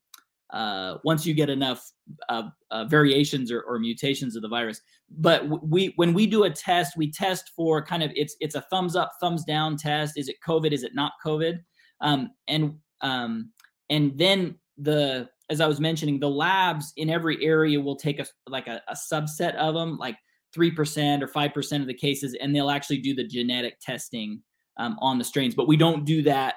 uh, 0.51 0.99
once 1.05 1.27
you 1.27 1.35
get 1.35 1.51
enough 1.51 1.90
uh, 2.29 2.45
uh, 2.71 2.85
variations 2.85 3.51
or, 3.51 3.62
or, 3.62 3.81
mutations 3.81 4.37
of 4.37 4.42
the 4.42 4.49
virus. 4.49 4.81
But 5.11 5.66
we, 5.66 5.92
when 5.97 6.14
we 6.14 6.27
do 6.27 6.45
a 6.45 6.51
test, 6.51 6.97
we 6.97 7.11
test 7.11 7.51
for 7.57 7.85
kind 7.85 8.03
of 8.03 8.12
it's 8.14 8.37
it's 8.40 8.55
a 8.55 8.61
thumbs 8.62 8.95
up, 8.95 9.12
thumbs 9.21 9.45
down 9.45 9.77
test. 9.77 10.16
Is 10.16 10.29
it 10.29 10.37
COVID? 10.47 10.73
Is 10.73 10.85
it 10.85 10.95
not 10.95 11.12
COVID? 11.25 11.59
Um, 12.01 12.31
and 12.47 12.75
um, 13.01 13.53
and 13.90 14.16
then 14.16 14.57
the 14.79 15.29
as 15.49 15.61
I 15.61 15.67
was 15.67 15.81
mentioning, 15.81 16.19
the 16.19 16.31
labs 16.31 16.93
in 16.97 17.09
every 17.09 17.45
area 17.45 17.81
will 17.81 17.97
take 17.97 18.19
a 18.19 18.27
like 18.49 18.67
a, 18.67 18.83
a 18.89 18.95
subset 18.95 19.55
of 19.57 19.75
them, 19.75 19.97
like 19.97 20.17
three 20.53 20.71
percent 20.71 21.23
or 21.23 21.29
five 21.29 21.55
percent 21.55 21.83
of 21.83 21.87
the 21.87 21.95
cases, 21.95 22.37
and 22.41 22.55
they'll 22.55 22.71
actually 22.71 22.99
do 22.99 23.15
the 23.15 23.27
genetic 23.27 23.79
testing 23.81 24.43
um, 24.79 24.97
on 25.01 25.19
the 25.19 25.25
strains. 25.25 25.55
But 25.55 25.69
we 25.69 25.77
don't 25.77 26.05
do 26.05 26.23
that 26.23 26.57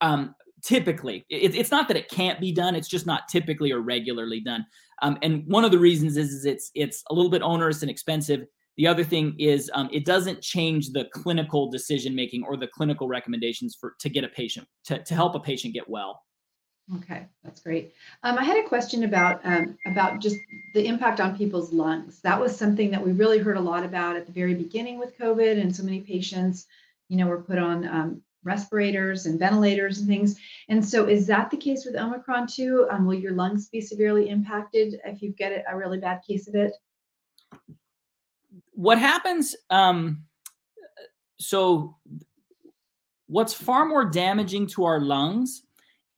um, 0.00 0.34
typically. 0.62 1.24
It, 1.28 1.54
it's 1.54 1.70
not 1.70 1.88
that 1.88 1.96
it 1.96 2.08
can't 2.08 2.40
be 2.40 2.52
done 2.52 2.74
it's 2.74 2.88
just 2.88 3.06
not 3.06 3.28
typically 3.28 3.72
or 3.72 3.80
regularly 3.80 4.40
done. 4.40 4.64
Um, 5.02 5.18
and 5.22 5.44
one 5.46 5.64
of 5.64 5.70
the 5.70 5.78
reasons 5.78 6.16
is, 6.16 6.30
is 6.32 6.44
it's 6.44 6.70
it's 6.74 7.02
a 7.10 7.14
little 7.14 7.30
bit 7.30 7.42
onerous 7.42 7.82
and 7.82 7.90
expensive. 7.90 8.44
The 8.76 8.86
other 8.86 9.04
thing 9.04 9.34
is 9.38 9.70
um, 9.74 9.90
it 9.92 10.04
doesn't 10.04 10.42
change 10.42 10.90
the 10.90 11.06
clinical 11.12 11.70
decision 11.70 12.14
making 12.14 12.44
or 12.44 12.56
the 12.56 12.68
clinical 12.68 13.08
recommendations 13.08 13.76
for 13.78 13.94
to 13.98 14.08
get 14.08 14.24
a 14.24 14.28
patient 14.28 14.68
to, 14.84 15.02
to 15.02 15.14
help 15.14 15.34
a 15.34 15.40
patient 15.40 15.74
get 15.74 15.88
well 15.88 16.20
okay 16.96 17.26
that's 17.44 17.60
great 17.60 17.92
um, 18.22 18.38
i 18.38 18.44
had 18.44 18.56
a 18.56 18.68
question 18.68 19.04
about 19.04 19.40
um, 19.44 19.76
about 19.86 20.20
just 20.20 20.36
the 20.74 20.86
impact 20.86 21.20
on 21.20 21.36
people's 21.36 21.72
lungs 21.72 22.20
that 22.20 22.40
was 22.40 22.56
something 22.56 22.90
that 22.90 23.04
we 23.04 23.12
really 23.12 23.38
heard 23.38 23.56
a 23.56 23.60
lot 23.60 23.84
about 23.84 24.16
at 24.16 24.26
the 24.26 24.32
very 24.32 24.54
beginning 24.54 24.98
with 24.98 25.16
covid 25.18 25.60
and 25.60 25.74
so 25.74 25.82
many 25.82 26.00
patients 26.00 26.66
you 27.08 27.16
know 27.16 27.26
were 27.26 27.42
put 27.42 27.58
on 27.58 27.86
um, 27.88 28.22
respirators 28.44 29.26
and 29.26 29.38
ventilators 29.38 29.98
and 29.98 30.08
things. 30.08 30.38
And 30.68 30.84
so, 30.84 31.06
is 31.06 31.26
that 31.26 31.50
the 31.50 31.56
case 31.56 31.84
with 31.84 31.96
Omicron 31.96 32.46
too? 32.46 32.86
Um, 32.90 33.06
will 33.06 33.14
your 33.14 33.32
lungs 33.32 33.68
be 33.68 33.80
severely 33.80 34.28
impacted 34.28 35.00
if 35.04 35.22
you 35.22 35.30
get 35.30 35.64
a 35.68 35.76
really 35.76 35.98
bad 35.98 36.20
case 36.26 36.48
of 36.48 36.54
it? 36.54 36.72
What 38.72 38.98
happens? 38.98 39.54
Um, 39.68 40.24
so, 41.38 41.96
what's 43.26 43.54
far 43.54 43.84
more 43.84 44.04
damaging 44.04 44.66
to 44.68 44.84
our 44.84 45.00
lungs 45.00 45.62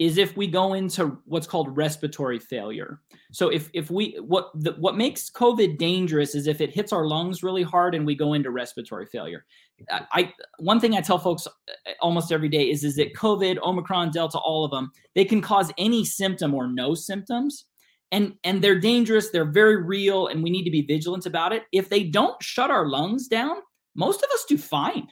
is 0.03 0.19
if 0.19 0.37
we 0.37 0.49
go 0.49 0.75
into 0.75 1.17
what's 1.27 1.47
called 1.47 1.77
respiratory 1.77 2.41
failure. 2.41 3.01
So 3.31 3.51
if 3.51 3.71
if 3.73 3.89
we 3.89 4.17
what 4.19 4.51
the, 4.53 4.73
what 4.73 4.97
makes 4.97 5.31
COVID 5.31 5.79
dangerous 5.79 6.35
is 6.35 6.49
if 6.49 6.61
it 6.61 6.75
hits 6.75 6.93
our 6.93 7.07
lungs 7.07 7.45
really 7.45 7.63
hard 7.63 7.95
and 7.95 8.05
we 8.05 8.17
go 8.17 8.33
into 8.33 8.51
respiratory 8.51 9.07
failure. 9.07 9.45
I 9.91 10.33
one 10.59 10.81
thing 10.81 10.97
I 10.97 11.03
tell 11.03 11.21
folks 11.21 11.47
uh, 11.47 11.93
almost 12.01 12.33
every 12.33 12.49
day 12.49 12.69
is 12.69 12.83
is 12.83 12.97
that 12.97 13.15
COVID, 13.15 13.59
Omicron, 13.63 14.11
Delta, 14.11 14.39
all 14.39 14.65
of 14.65 14.73
them, 14.73 14.91
they 15.15 15.25
can 15.25 15.41
cause 15.41 15.71
any 15.79 16.05
symptom 16.05 16.53
or 16.53 16.67
no 16.67 16.95
symptoms. 16.95 17.67
And, 18.11 18.35
and 18.45 18.61
they're 18.61 18.79
dangerous, 18.79 19.31
they're 19.31 19.51
very 19.51 19.83
real, 19.83 20.27
and 20.27 20.43
we 20.43 20.51
need 20.51 20.65
to 20.65 20.71
be 20.71 20.83
vigilant 20.83 21.25
about 21.25 21.55
it. 21.55 21.63
If 21.73 21.89
they 21.89 22.03
don't 22.03 22.37
shut 22.43 22.71
our 22.71 22.87
lungs 22.87 23.27
down, 23.27 23.57
most 23.95 24.23
of 24.23 24.29
us 24.35 24.45
do 24.47 24.59
fine. 24.59 25.09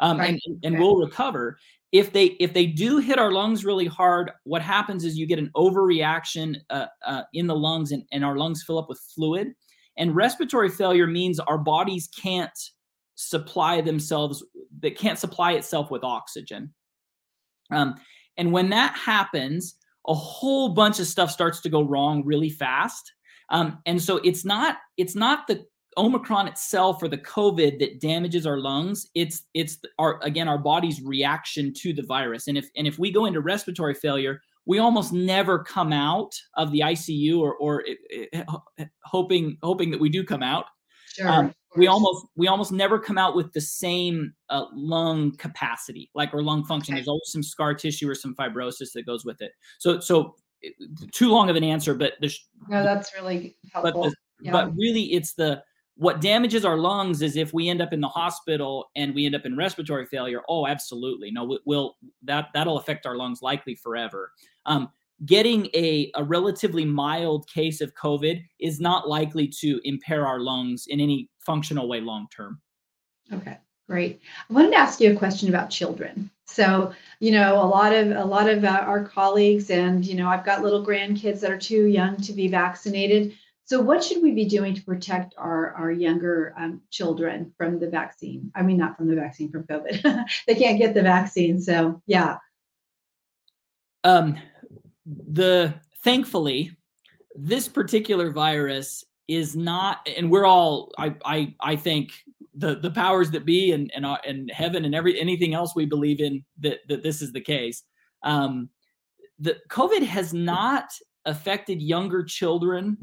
Um, 0.00 0.18
right. 0.18 0.40
and, 0.46 0.64
and 0.64 0.78
we'll 0.80 0.96
recover 0.96 1.58
if 1.92 2.12
they 2.12 2.26
if 2.40 2.52
they 2.52 2.66
do 2.66 2.98
hit 2.98 3.18
our 3.18 3.32
lungs 3.32 3.64
really 3.64 3.86
hard 3.86 4.30
what 4.44 4.62
happens 4.62 5.04
is 5.04 5.18
you 5.18 5.26
get 5.26 5.38
an 5.38 5.50
overreaction 5.56 6.56
uh, 6.70 6.86
uh, 7.04 7.22
in 7.32 7.46
the 7.46 7.56
lungs 7.56 7.92
and, 7.92 8.04
and 8.12 8.24
our 8.24 8.36
lungs 8.36 8.62
fill 8.62 8.78
up 8.78 8.88
with 8.88 9.00
fluid. 9.14 9.52
And 9.96 10.14
respiratory 10.14 10.70
failure 10.70 11.06
means 11.06 11.40
our 11.40 11.58
bodies 11.58 12.08
can't 12.16 12.58
supply 13.16 13.80
themselves 13.80 14.44
that 14.80 14.96
can't 14.96 15.18
supply 15.18 15.52
itself 15.52 15.90
with 15.90 16.04
oxygen. 16.04 16.72
Um, 17.70 17.96
and 18.36 18.52
when 18.52 18.70
that 18.70 18.96
happens 18.96 19.76
a 20.06 20.14
whole 20.14 20.70
bunch 20.70 20.98
of 20.98 21.06
stuff 21.06 21.30
starts 21.30 21.60
to 21.60 21.68
go 21.68 21.82
wrong 21.82 22.24
really 22.24 22.50
fast. 22.50 23.12
Um, 23.50 23.78
and 23.84 24.00
so 24.00 24.18
it's 24.18 24.44
not 24.44 24.76
it's 24.96 25.16
not 25.16 25.46
the 25.46 25.64
Omicron 25.96 26.48
itself 26.48 27.02
or 27.02 27.08
the 27.08 27.18
COVID 27.18 27.78
that 27.80 28.00
damages 28.00 28.46
our 28.46 28.58
lungs, 28.58 29.08
it's 29.14 29.42
it's 29.54 29.78
our 29.98 30.20
again 30.22 30.48
our 30.48 30.58
body's 30.58 31.02
reaction 31.02 31.72
to 31.74 31.92
the 31.92 32.02
virus. 32.02 32.48
And 32.48 32.56
if 32.56 32.68
and 32.76 32.86
if 32.86 32.98
we 32.98 33.10
go 33.10 33.26
into 33.26 33.40
respiratory 33.40 33.94
failure, 33.94 34.40
we 34.66 34.78
almost 34.78 35.12
never 35.12 35.58
come 35.58 35.92
out 35.92 36.34
of 36.54 36.70
the 36.72 36.80
ICU 36.80 37.38
or 37.38 37.54
or 37.56 37.82
it, 37.86 37.98
it, 38.08 38.88
hoping 39.04 39.58
hoping 39.62 39.90
that 39.90 40.00
we 40.00 40.08
do 40.08 40.24
come 40.24 40.42
out. 40.42 40.66
Sure. 41.12 41.28
Um, 41.28 41.54
we 41.76 41.86
almost 41.86 42.26
we 42.36 42.48
almost 42.48 42.72
never 42.72 42.98
come 42.98 43.18
out 43.18 43.36
with 43.36 43.52
the 43.52 43.60
same 43.60 44.32
uh, 44.48 44.64
lung 44.72 45.36
capacity 45.36 46.10
like 46.14 46.34
or 46.34 46.42
lung 46.42 46.64
function 46.64 46.94
okay. 46.94 47.00
there's 47.00 47.08
always 47.08 47.30
some 47.30 47.42
scar 47.42 47.74
tissue 47.74 48.08
or 48.08 48.14
some 48.14 48.34
fibrosis 48.34 48.92
that 48.92 49.06
goes 49.06 49.24
with 49.24 49.40
it 49.40 49.52
so 49.78 50.00
so 50.00 50.34
too 51.12 51.28
long 51.28 51.48
of 51.48 51.56
an 51.56 51.64
answer 51.64 51.94
but 51.94 52.14
there's 52.20 52.48
no 52.68 52.82
that's 52.82 53.14
really 53.14 53.56
helpful 53.72 54.02
but, 54.02 54.08
the, 54.10 54.16
yeah. 54.40 54.52
but 54.52 54.74
really 54.74 55.12
it's 55.12 55.34
the 55.34 55.62
what 56.00 56.20
damages 56.20 56.64
our 56.64 56.78
lungs 56.78 57.20
is 57.20 57.36
if 57.36 57.52
we 57.52 57.68
end 57.68 57.82
up 57.82 57.92
in 57.92 58.00
the 58.00 58.08
hospital 58.08 58.90
and 58.96 59.14
we 59.14 59.26
end 59.26 59.34
up 59.34 59.44
in 59.44 59.56
respiratory 59.56 60.06
failure 60.06 60.40
oh 60.48 60.66
absolutely 60.66 61.30
no 61.30 61.58
we'll 61.66 61.96
that 62.22 62.48
that'll 62.54 62.78
affect 62.78 63.06
our 63.06 63.16
lungs 63.16 63.42
likely 63.42 63.74
forever 63.74 64.32
um, 64.66 64.88
getting 65.26 65.66
a, 65.74 66.10
a 66.14 66.24
relatively 66.24 66.84
mild 66.84 67.46
case 67.48 67.80
of 67.80 67.94
COVID 67.94 68.42
is 68.58 68.80
not 68.80 69.08
likely 69.08 69.46
to 69.60 69.80
impair 69.84 70.26
our 70.26 70.40
lungs 70.40 70.86
in 70.88 71.00
any 71.00 71.28
functional 71.38 71.88
way 71.88 72.00
long 72.00 72.26
term. 72.34 72.60
Okay, 73.32 73.58
great. 73.88 74.20
I 74.48 74.52
wanted 74.52 74.70
to 74.70 74.76
ask 74.76 75.00
you 75.00 75.12
a 75.12 75.16
question 75.16 75.48
about 75.48 75.70
children. 75.70 76.30
So, 76.46 76.92
you 77.20 77.30
know, 77.30 77.62
a 77.62 77.66
lot 77.66 77.94
of 77.94 78.10
a 78.10 78.24
lot 78.24 78.48
of 78.48 78.64
uh, 78.64 78.84
our 78.86 79.04
colleagues, 79.04 79.70
and 79.70 80.04
you 80.04 80.14
know, 80.14 80.28
I've 80.28 80.44
got 80.44 80.62
little 80.62 80.84
grandkids 80.84 81.40
that 81.40 81.50
are 81.50 81.58
too 81.58 81.86
young 81.86 82.16
to 82.22 82.32
be 82.32 82.48
vaccinated. 82.48 83.34
So, 83.70 83.80
what 83.80 84.02
should 84.02 84.20
we 84.20 84.32
be 84.32 84.46
doing 84.46 84.74
to 84.74 84.82
protect 84.82 85.32
our 85.38 85.72
our 85.74 85.92
younger 85.92 86.52
um, 86.58 86.80
children 86.90 87.52
from 87.56 87.78
the 87.78 87.88
vaccine? 87.88 88.50
I 88.56 88.62
mean, 88.62 88.76
not 88.76 88.96
from 88.96 89.06
the 89.06 89.14
vaccine, 89.14 89.48
from 89.48 89.62
COVID. 89.62 90.24
they 90.48 90.56
can't 90.56 90.76
get 90.76 90.92
the 90.92 91.02
vaccine, 91.02 91.60
so 91.60 92.02
yeah. 92.04 92.38
Um, 94.02 94.36
the 95.06 95.72
thankfully 96.02 96.76
this 97.36 97.68
particular 97.68 98.32
virus 98.32 99.04
is 99.28 99.54
not 99.54 100.08
and 100.16 100.28
we're 100.28 100.46
all 100.46 100.90
i 100.98 101.14
i 101.24 101.54
i 101.60 101.76
think 101.76 102.10
the 102.54 102.74
the 102.80 102.90
powers 102.90 103.30
that 103.30 103.44
be 103.44 103.70
and 103.70 103.92
and, 103.94 104.04
uh, 104.04 104.18
and 104.26 104.50
heaven 104.50 104.84
and 104.84 104.96
every 104.96 105.18
anything 105.20 105.54
else 105.54 105.76
we 105.76 105.86
believe 105.86 106.20
in 106.20 106.44
that 106.58 106.78
that 106.88 107.04
this 107.04 107.22
is 107.22 107.32
the 107.32 107.40
case 107.40 107.84
um 108.24 108.68
the 109.38 109.56
covid 109.68 110.02
has 110.02 110.34
not 110.34 110.86
affected 111.24 111.80
younger 111.80 112.24
children 112.24 112.96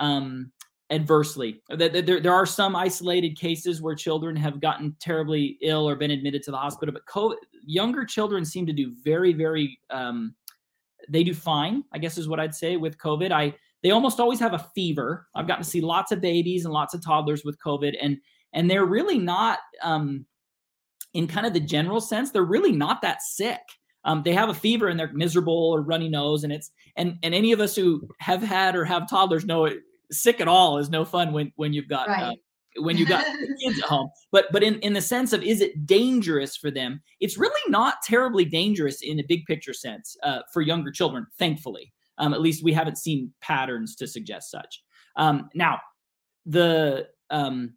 um 0.00 0.50
adversely 0.90 1.62
there, 1.70 2.20
there, 2.20 2.32
are 2.32 2.44
some 2.44 2.76
isolated 2.76 3.38
cases 3.38 3.80
where 3.80 3.94
children 3.94 4.36
have 4.36 4.60
gotten 4.60 4.94
terribly 5.00 5.56
ill 5.62 5.88
or 5.88 5.96
been 5.96 6.10
admitted 6.10 6.42
to 6.42 6.50
the 6.50 6.56
hospital 6.56 6.92
but 6.92 7.06
COVID, 7.06 7.36
younger 7.64 8.04
children 8.04 8.44
seem 8.44 8.66
to 8.66 8.72
do 8.72 8.92
very 9.02 9.32
very 9.32 9.78
um 9.90 10.34
they 11.08 11.24
do 11.24 11.34
fine, 11.34 11.84
I 11.92 11.98
guess 11.98 12.18
is 12.18 12.28
what 12.28 12.40
I'd 12.40 12.54
say 12.54 12.76
with 12.76 12.98
COVID. 12.98 13.32
I 13.32 13.54
they 13.82 13.90
almost 13.90 14.20
always 14.20 14.40
have 14.40 14.54
a 14.54 14.66
fever. 14.74 15.28
I've 15.34 15.46
gotten 15.46 15.62
to 15.62 15.68
see 15.68 15.80
lots 15.80 16.12
of 16.12 16.20
babies 16.20 16.64
and 16.64 16.72
lots 16.72 16.94
of 16.94 17.04
toddlers 17.04 17.44
with 17.44 17.58
COVID, 17.60 17.94
and 18.00 18.18
and 18.52 18.70
they're 18.70 18.86
really 18.86 19.18
not, 19.18 19.58
um, 19.82 20.24
in 21.12 21.26
kind 21.26 21.46
of 21.46 21.52
the 21.52 21.60
general 21.60 22.00
sense, 22.00 22.30
they're 22.30 22.44
really 22.44 22.72
not 22.72 23.02
that 23.02 23.20
sick. 23.22 23.60
Um, 24.04 24.22
they 24.22 24.32
have 24.32 24.48
a 24.48 24.54
fever 24.54 24.88
and 24.88 24.98
they're 24.98 25.12
miserable 25.12 25.70
or 25.72 25.82
runny 25.82 26.08
nose, 26.08 26.44
and 26.44 26.52
it's 26.52 26.70
and 26.96 27.18
and 27.22 27.34
any 27.34 27.52
of 27.52 27.60
us 27.60 27.74
who 27.74 28.06
have 28.18 28.42
had 28.42 28.76
or 28.76 28.84
have 28.84 29.08
toddlers 29.08 29.44
know 29.44 29.64
it, 29.64 29.78
sick 30.10 30.40
at 30.40 30.48
all 30.48 30.78
is 30.78 30.90
no 30.90 31.04
fun 31.04 31.32
when 31.32 31.52
when 31.56 31.72
you've 31.72 31.88
got 31.88 32.08
uh, 32.08 32.12
right. 32.12 32.22
uh, 32.22 32.82
when 32.82 32.96
you 32.96 33.06
got 33.06 33.24
kids 33.62 33.78
at 33.78 33.88
home. 33.88 34.08
But 34.30 34.46
but 34.52 34.62
in, 34.62 34.78
in 34.80 34.92
the 34.92 35.00
sense 35.00 35.32
of 35.32 35.42
is 35.42 35.60
it 35.60 35.86
dangerous 35.86 36.56
for 36.56 36.70
them? 36.70 37.02
It's 37.20 37.38
really 37.38 37.70
not 37.70 38.02
terribly 38.02 38.44
dangerous 38.44 39.02
in 39.02 39.18
a 39.18 39.24
big 39.26 39.44
picture 39.46 39.74
sense 39.74 40.16
uh, 40.22 40.40
for 40.52 40.62
younger 40.62 40.90
children, 40.90 41.26
thankfully. 41.38 41.92
Um, 42.18 42.32
at 42.32 42.40
least 42.40 42.62
we 42.62 42.72
haven't 42.72 42.98
seen 42.98 43.32
patterns 43.40 43.96
to 43.96 44.06
suggest 44.06 44.50
such. 44.50 44.82
Um, 45.16 45.48
now, 45.54 45.80
the 46.46 47.08
um, 47.30 47.74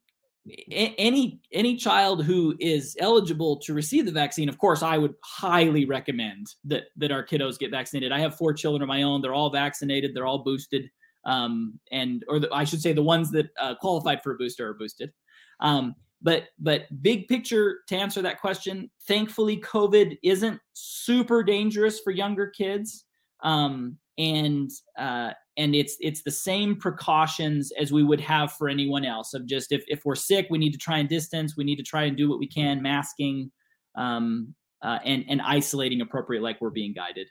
any 0.72 1.42
any 1.52 1.76
child 1.76 2.24
who 2.24 2.56
is 2.60 2.96
eligible 3.00 3.58
to 3.58 3.74
receive 3.74 4.06
the 4.06 4.12
vaccine, 4.12 4.50
of 4.50 4.58
course, 4.58 4.84
I 4.84 4.98
would 4.98 5.16
highly 5.24 5.86
recommend 5.86 6.48
that 6.66 6.86
that 6.98 7.12
our 7.12 7.26
kiddos 7.26 7.60
get 7.60 7.72
vaccinated. 7.72 8.12
I 8.12 8.20
have 8.20 8.36
four 8.36 8.54
children 8.54 8.82
of 8.82 8.88
my 8.88 9.04
own; 9.04 9.22
they're 9.22 9.34
all 9.34 9.50
vaccinated, 9.50 10.14
they're 10.14 10.26
all 10.26 10.44
boosted 10.44 10.90
um, 11.28 11.80
and 11.92 12.24
or 12.28 12.40
the, 12.40 12.52
I 12.52 12.64
should 12.64 12.82
say 12.82 12.94
the 12.94 13.04
ones 13.04 13.30
that 13.32 13.50
uh, 13.60 13.76
qualified 13.76 14.24
for 14.24 14.34
a 14.34 14.38
booster 14.38 14.68
are 14.68 14.74
boosted. 14.74 15.12
Um, 15.60 15.94
but 16.22 16.46
but 16.58 16.86
big 17.04 17.28
picture 17.28 17.80
to 17.90 17.96
answer 17.96 18.22
that 18.24 18.42
question, 18.42 18.90
thankfully 19.08 19.58
COVID 19.58 20.18
isn't 20.24 20.60
super 20.74 21.44
dangerous 21.44 22.00
for 22.00 22.12
younger 22.12 22.48
kids, 22.48 23.06
um, 23.44 23.98
and 24.18 24.72
uh, 24.98 25.32
and 25.58 25.76
it's 25.76 25.98
it's 26.00 26.24
the 26.24 26.32
same 26.32 26.76
precautions 26.76 27.72
as 27.80 27.92
we 27.92 28.04
would 28.04 28.22
have 28.22 28.54
for 28.54 28.70
anyone 28.70 29.06
else. 29.06 29.34
Of 29.34 29.46
just 29.46 29.72
if 29.72 29.84
if 29.88 30.06
we're 30.06 30.16
sick, 30.16 30.48
we 30.50 30.58
need 30.58 30.72
to 30.74 30.78
try 30.78 31.00
and 31.00 31.10
distance, 31.10 31.56
we 31.58 31.64
need 31.64 31.78
to 31.78 31.84
try 31.84 32.04
and 32.04 32.18
do 32.18 32.30
what 32.30 32.40
we 32.40 32.48
can, 32.48 32.82
masking, 32.82 33.52
um, 33.96 34.54
uh, 34.82 35.00
and 35.04 35.26
and 35.28 35.42
isolating 35.42 36.02
appropriate, 36.02 36.42
like 36.42 36.60
we're 36.62 36.70
being 36.70 36.94
guided. 36.94 37.28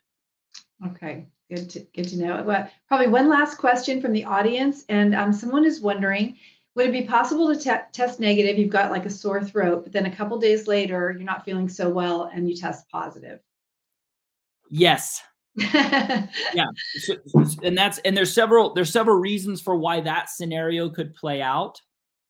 Okay, 0.86 1.26
good 1.50 1.68
to 1.70 1.80
good 1.94 2.08
to 2.08 2.18
know. 2.18 2.42
Well, 2.42 2.70
probably 2.88 3.08
one 3.08 3.28
last 3.28 3.58
question 3.58 4.00
from 4.00 4.12
the 4.12 4.24
audience, 4.24 4.84
and 4.88 5.14
um, 5.14 5.32
someone 5.32 5.64
is 5.64 5.80
wondering, 5.80 6.36
would 6.74 6.86
it 6.86 6.92
be 6.92 7.02
possible 7.02 7.52
to 7.52 7.60
te- 7.60 7.86
test 7.92 8.20
negative? 8.20 8.58
You've 8.58 8.70
got 8.70 8.90
like 8.90 9.06
a 9.06 9.10
sore 9.10 9.42
throat, 9.42 9.84
but 9.84 9.92
then 9.92 10.06
a 10.06 10.14
couple 10.14 10.38
days 10.38 10.66
later, 10.66 11.12
you're 11.12 11.24
not 11.24 11.44
feeling 11.44 11.68
so 11.68 11.88
well, 11.88 12.30
and 12.32 12.48
you 12.48 12.56
test 12.56 12.88
positive. 12.90 13.40
Yes. 14.70 15.22
Yeah, 15.56 16.66
so, 16.98 17.14
and 17.62 17.76
that's 17.76 17.98
and 17.98 18.16
there's 18.16 18.32
several 18.32 18.74
there's 18.74 18.92
several 18.92 19.16
reasons 19.16 19.60
for 19.60 19.76
why 19.76 20.00
that 20.00 20.28
scenario 20.30 20.88
could 20.90 21.14
play 21.14 21.40
out. 21.40 21.80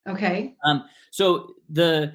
Okay. 0.08 0.54
Um. 0.64 0.84
So 1.10 1.54
the 1.68 2.14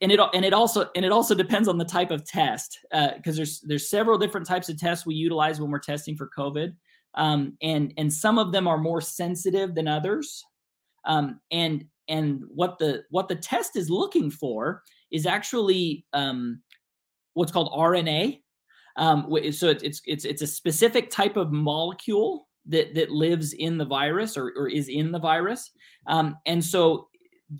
and 0.00 0.12
it 0.12 0.20
and 0.34 0.44
it 0.44 0.52
also 0.52 0.88
and 0.94 1.04
it 1.04 1.12
also 1.12 1.34
depends 1.34 1.68
on 1.68 1.78
the 1.78 1.84
type 1.84 2.10
of 2.10 2.24
test 2.24 2.78
because 2.90 3.34
uh, 3.34 3.36
there's 3.36 3.60
there's 3.60 3.88
several 3.88 4.18
different 4.18 4.46
types 4.46 4.68
of 4.68 4.78
tests 4.78 5.06
we 5.06 5.14
utilize 5.14 5.60
when 5.60 5.70
we're 5.70 5.78
testing 5.78 6.16
for 6.16 6.28
COVID, 6.36 6.74
um, 7.14 7.56
and 7.62 7.92
and 7.96 8.12
some 8.12 8.38
of 8.38 8.52
them 8.52 8.68
are 8.68 8.78
more 8.78 9.00
sensitive 9.00 9.74
than 9.74 9.88
others, 9.88 10.44
um, 11.04 11.40
and 11.50 11.84
and 12.08 12.42
what 12.48 12.78
the 12.78 13.04
what 13.10 13.28
the 13.28 13.36
test 13.36 13.76
is 13.76 13.90
looking 13.90 14.30
for 14.30 14.82
is 15.10 15.26
actually 15.26 16.04
um, 16.12 16.62
what's 17.34 17.52
called 17.52 17.72
RNA. 17.72 18.41
Um, 18.96 19.26
so 19.52 19.68
it's 19.68 19.82
it's 19.82 20.02
it's 20.06 20.24
it's 20.24 20.42
a 20.42 20.46
specific 20.46 21.10
type 21.10 21.36
of 21.36 21.52
molecule 21.52 22.48
that 22.66 22.94
that 22.94 23.10
lives 23.10 23.52
in 23.54 23.78
the 23.78 23.84
virus 23.84 24.36
or, 24.36 24.52
or 24.56 24.68
is 24.68 24.88
in 24.88 25.12
the 25.12 25.18
virus, 25.18 25.70
um, 26.06 26.36
and 26.46 26.64
so 26.64 27.08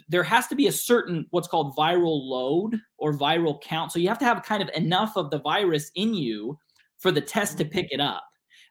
there 0.09 0.23
has 0.23 0.47
to 0.49 0.55
be 0.55 0.67
a 0.69 0.73
certain 0.73 1.27
what's 1.31 1.49
called 1.49 1.77
viral 1.77 2.21
load 2.29 2.81
or 2.99 3.13
viral 3.13 3.61
count. 3.61 3.93
So 3.93 3.99
you 3.99 4.09
have 4.09 4.19
to 4.19 4.25
have 4.25 4.43
kind 4.43 4.63
of 4.63 4.71
enough 4.75 5.17
of 5.17 5.31
the 5.31 5.41
virus 5.41 5.91
in 5.95 6.15
you 6.15 6.59
for 6.99 7.11
the 7.11 7.21
test 7.21 7.59
to 7.59 7.65
pick 7.65 7.89
it 7.91 8.01
up. 8.01 8.25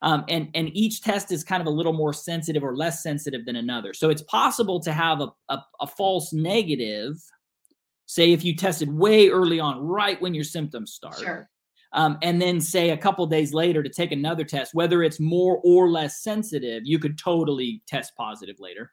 Um, 0.04 0.24
and 0.30 0.50
and 0.56 0.76
each 0.76 1.02
test 1.02 1.32
is 1.32 1.44
kind 1.44 1.62
of 1.62 1.68
a 1.68 1.72
little 1.72 1.94
more 1.94 2.14
sensitive 2.14 2.64
or 2.64 2.76
less 2.76 3.04
sensitive 3.04 3.46
than 3.46 3.56
another. 3.56 3.94
So 3.94 4.10
it's 4.10 4.24
possible 4.24 4.80
to 4.82 4.92
have 4.92 5.22
a, 5.22 5.28
a, 5.50 5.60
a 5.82 5.88
false 5.88 6.34
negative, 6.34 7.18
say 8.08 8.32
if 8.32 8.44
you 8.44 8.56
tested 8.56 8.92
way 8.92 9.30
early 9.30 9.60
on, 9.60 9.80
right 9.80 10.20
when 10.20 10.34
your 10.34 10.44
symptoms 10.44 10.92
start. 10.92 11.20
Sure. 11.20 11.51
Um, 11.94 12.18
and 12.22 12.42
then 12.42 12.62
say 12.62 12.92
a 12.92 12.98
couple 12.98 13.26
days 13.28 13.54
later 13.54 13.84
to 13.84 13.90
take 13.90 14.12
another 14.12 14.46
test, 14.46 14.74
whether 14.74 15.04
it's 15.04 15.20
more 15.20 15.60
or 15.64 15.90
less 15.90 16.24
sensitive, 16.24 16.84
you 16.86 17.00
could 17.00 17.18
totally 17.18 17.82
test 17.88 18.14
positive 18.16 18.56
later. 18.60 18.92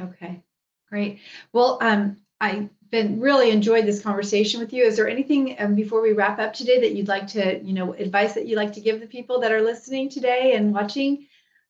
Okay. 0.00 0.42
Great. 0.88 1.20
Well, 1.52 1.78
um, 1.80 2.16
I've 2.40 2.68
been 2.90 3.20
really 3.20 3.50
enjoyed 3.50 3.86
this 3.86 4.02
conversation 4.02 4.60
with 4.60 4.72
you. 4.72 4.84
Is 4.84 4.96
there 4.96 5.08
anything 5.08 5.54
um, 5.58 5.74
before 5.74 6.02
we 6.02 6.12
wrap 6.12 6.40
up 6.40 6.52
today 6.52 6.80
that 6.80 6.92
you'd 6.94 7.08
like 7.08 7.26
to, 7.28 7.62
you 7.62 7.72
know, 7.72 7.94
advice 7.94 8.34
that 8.34 8.46
you'd 8.46 8.56
like 8.56 8.72
to 8.72 8.80
give 8.80 9.00
the 9.00 9.06
people 9.06 9.40
that 9.40 9.52
are 9.52 9.62
listening 9.62 10.10
today 10.10 10.54
and 10.54 10.74
watching, 10.74 11.26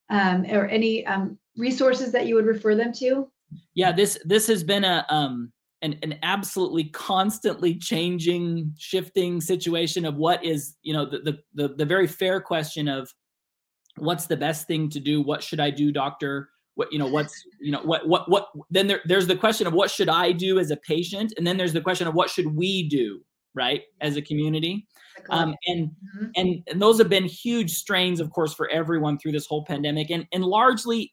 um, 0.09 0.47
or 0.51 0.67
any 0.67 1.07
um, 1.07 1.39
resources 1.57 2.11
that 2.13 2.27
you 2.27 2.35
would 2.35 2.47
refer 2.47 2.75
them 2.75 2.93
to? 2.95 3.31
Yeah, 3.75 3.93
this 3.93 4.19
this 4.25 4.47
has 4.47 4.65
been 4.65 4.85
a 4.85 5.05
um, 5.11 5.53
an, 5.83 5.99
an 6.03 6.19
absolutely 6.23 6.85
constantly 6.85 7.75
changing, 7.75 8.73
shifting 8.79 9.41
situation 9.41 10.05
of 10.05 10.17
what 10.17 10.45
is, 10.45 10.77
you 10.83 10.93
know, 10.93 11.05
the, 11.05 11.19
the 11.19 11.39
the 11.55 11.75
the 11.75 11.85
very 11.85 12.07
fair 12.07 12.41
question 12.41 12.89
of 12.89 13.13
what's 13.97 14.27
the 14.27 14.37
best 14.37 14.67
thing 14.67 14.89
to 14.91 15.01
do? 15.01 15.21
What 15.21 15.43
should 15.43 15.61
I 15.61 15.71
do, 15.71 15.93
doctor? 15.93 16.49
what 16.75 16.93
you 16.93 16.99
know 16.99 17.07
what's 17.07 17.45
you 17.61 17.73
know 17.73 17.83
what 17.83 18.07
what 18.09 18.29
what 18.31 18.49
then 18.71 18.87
there, 18.87 19.01
there's 19.05 19.27
the 19.27 19.37
question 19.37 19.67
of 19.67 19.73
what 19.73 19.91
should 19.91 20.09
i 20.09 20.33
do 20.33 20.59
as 20.59 20.71
a 20.71 20.77
patient 20.77 21.33
and 21.37 21.47
then 21.47 21.57
there's 21.57 21.73
the 21.73 21.81
question 21.81 22.07
of 22.07 22.15
what 22.15 22.31
should 22.31 22.47
we 22.57 22.89
do 22.89 23.21
right 23.55 23.83
as 24.01 24.17
a 24.17 24.23
community 24.23 24.87
um, 25.29 25.55
and, 25.67 25.89
mm-hmm. 25.89 26.27
and 26.37 26.63
and 26.69 26.81
those 26.81 26.99
have 26.99 27.09
been 27.09 27.25
huge 27.25 27.73
strains 27.73 28.21
of 28.21 28.31
course 28.31 28.55
for 28.55 28.69
everyone 28.71 29.19
through 29.19 29.33
this 29.33 29.47
whole 29.47 29.65
pandemic 29.65 30.11
and 30.11 30.27
and 30.33 30.45
largely 30.45 31.13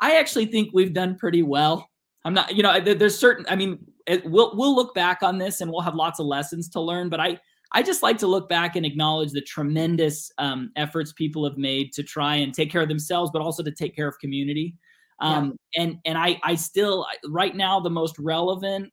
i 0.00 0.16
actually 0.16 0.46
think 0.46 0.70
we've 0.72 0.92
done 0.92 1.16
pretty 1.16 1.42
well 1.42 1.88
i'm 2.24 2.34
not 2.34 2.54
you 2.54 2.62
know 2.62 2.80
there's 2.80 3.18
certain 3.18 3.44
i 3.48 3.56
mean 3.56 3.78
it, 4.06 4.24
we'll 4.26 4.56
we'll 4.56 4.74
look 4.74 4.94
back 4.94 5.22
on 5.22 5.38
this 5.38 5.60
and 5.60 5.70
we'll 5.70 5.80
have 5.80 5.94
lots 5.94 6.20
of 6.20 6.26
lessons 6.26 6.68
to 6.68 6.80
learn 6.80 7.08
but 7.08 7.20
i 7.20 7.38
I 7.74 7.82
just 7.82 8.04
like 8.04 8.18
to 8.18 8.28
look 8.28 8.48
back 8.48 8.76
and 8.76 8.86
acknowledge 8.86 9.32
the 9.32 9.40
tremendous 9.40 10.30
um, 10.38 10.70
efforts 10.76 11.12
people 11.12 11.44
have 11.44 11.58
made 11.58 11.92
to 11.94 12.04
try 12.04 12.36
and 12.36 12.54
take 12.54 12.70
care 12.70 12.82
of 12.82 12.88
themselves, 12.88 13.32
but 13.32 13.42
also 13.42 13.64
to 13.64 13.72
take 13.72 13.96
care 13.96 14.06
of 14.06 14.18
community. 14.20 14.76
Um, 15.18 15.56
yeah. 15.74 15.82
and 15.82 15.98
and 16.04 16.18
I 16.18 16.40
I 16.44 16.54
still 16.54 17.04
right 17.28 17.54
now 17.54 17.80
the 17.80 17.90
most 17.90 18.16
relevant, 18.18 18.92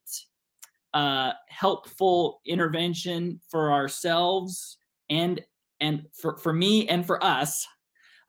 uh, 0.96 1.34
helpful 1.48 2.42
intervention 2.46 3.40
for 3.50 3.72
ourselves 3.72 4.78
and 5.12 5.42
and 5.80 6.08
for 6.14 6.38
for 6.38 6.52
me 6.52 6.88
and 6.90 7.06
for 7.06 7.24
us 7.24 7.68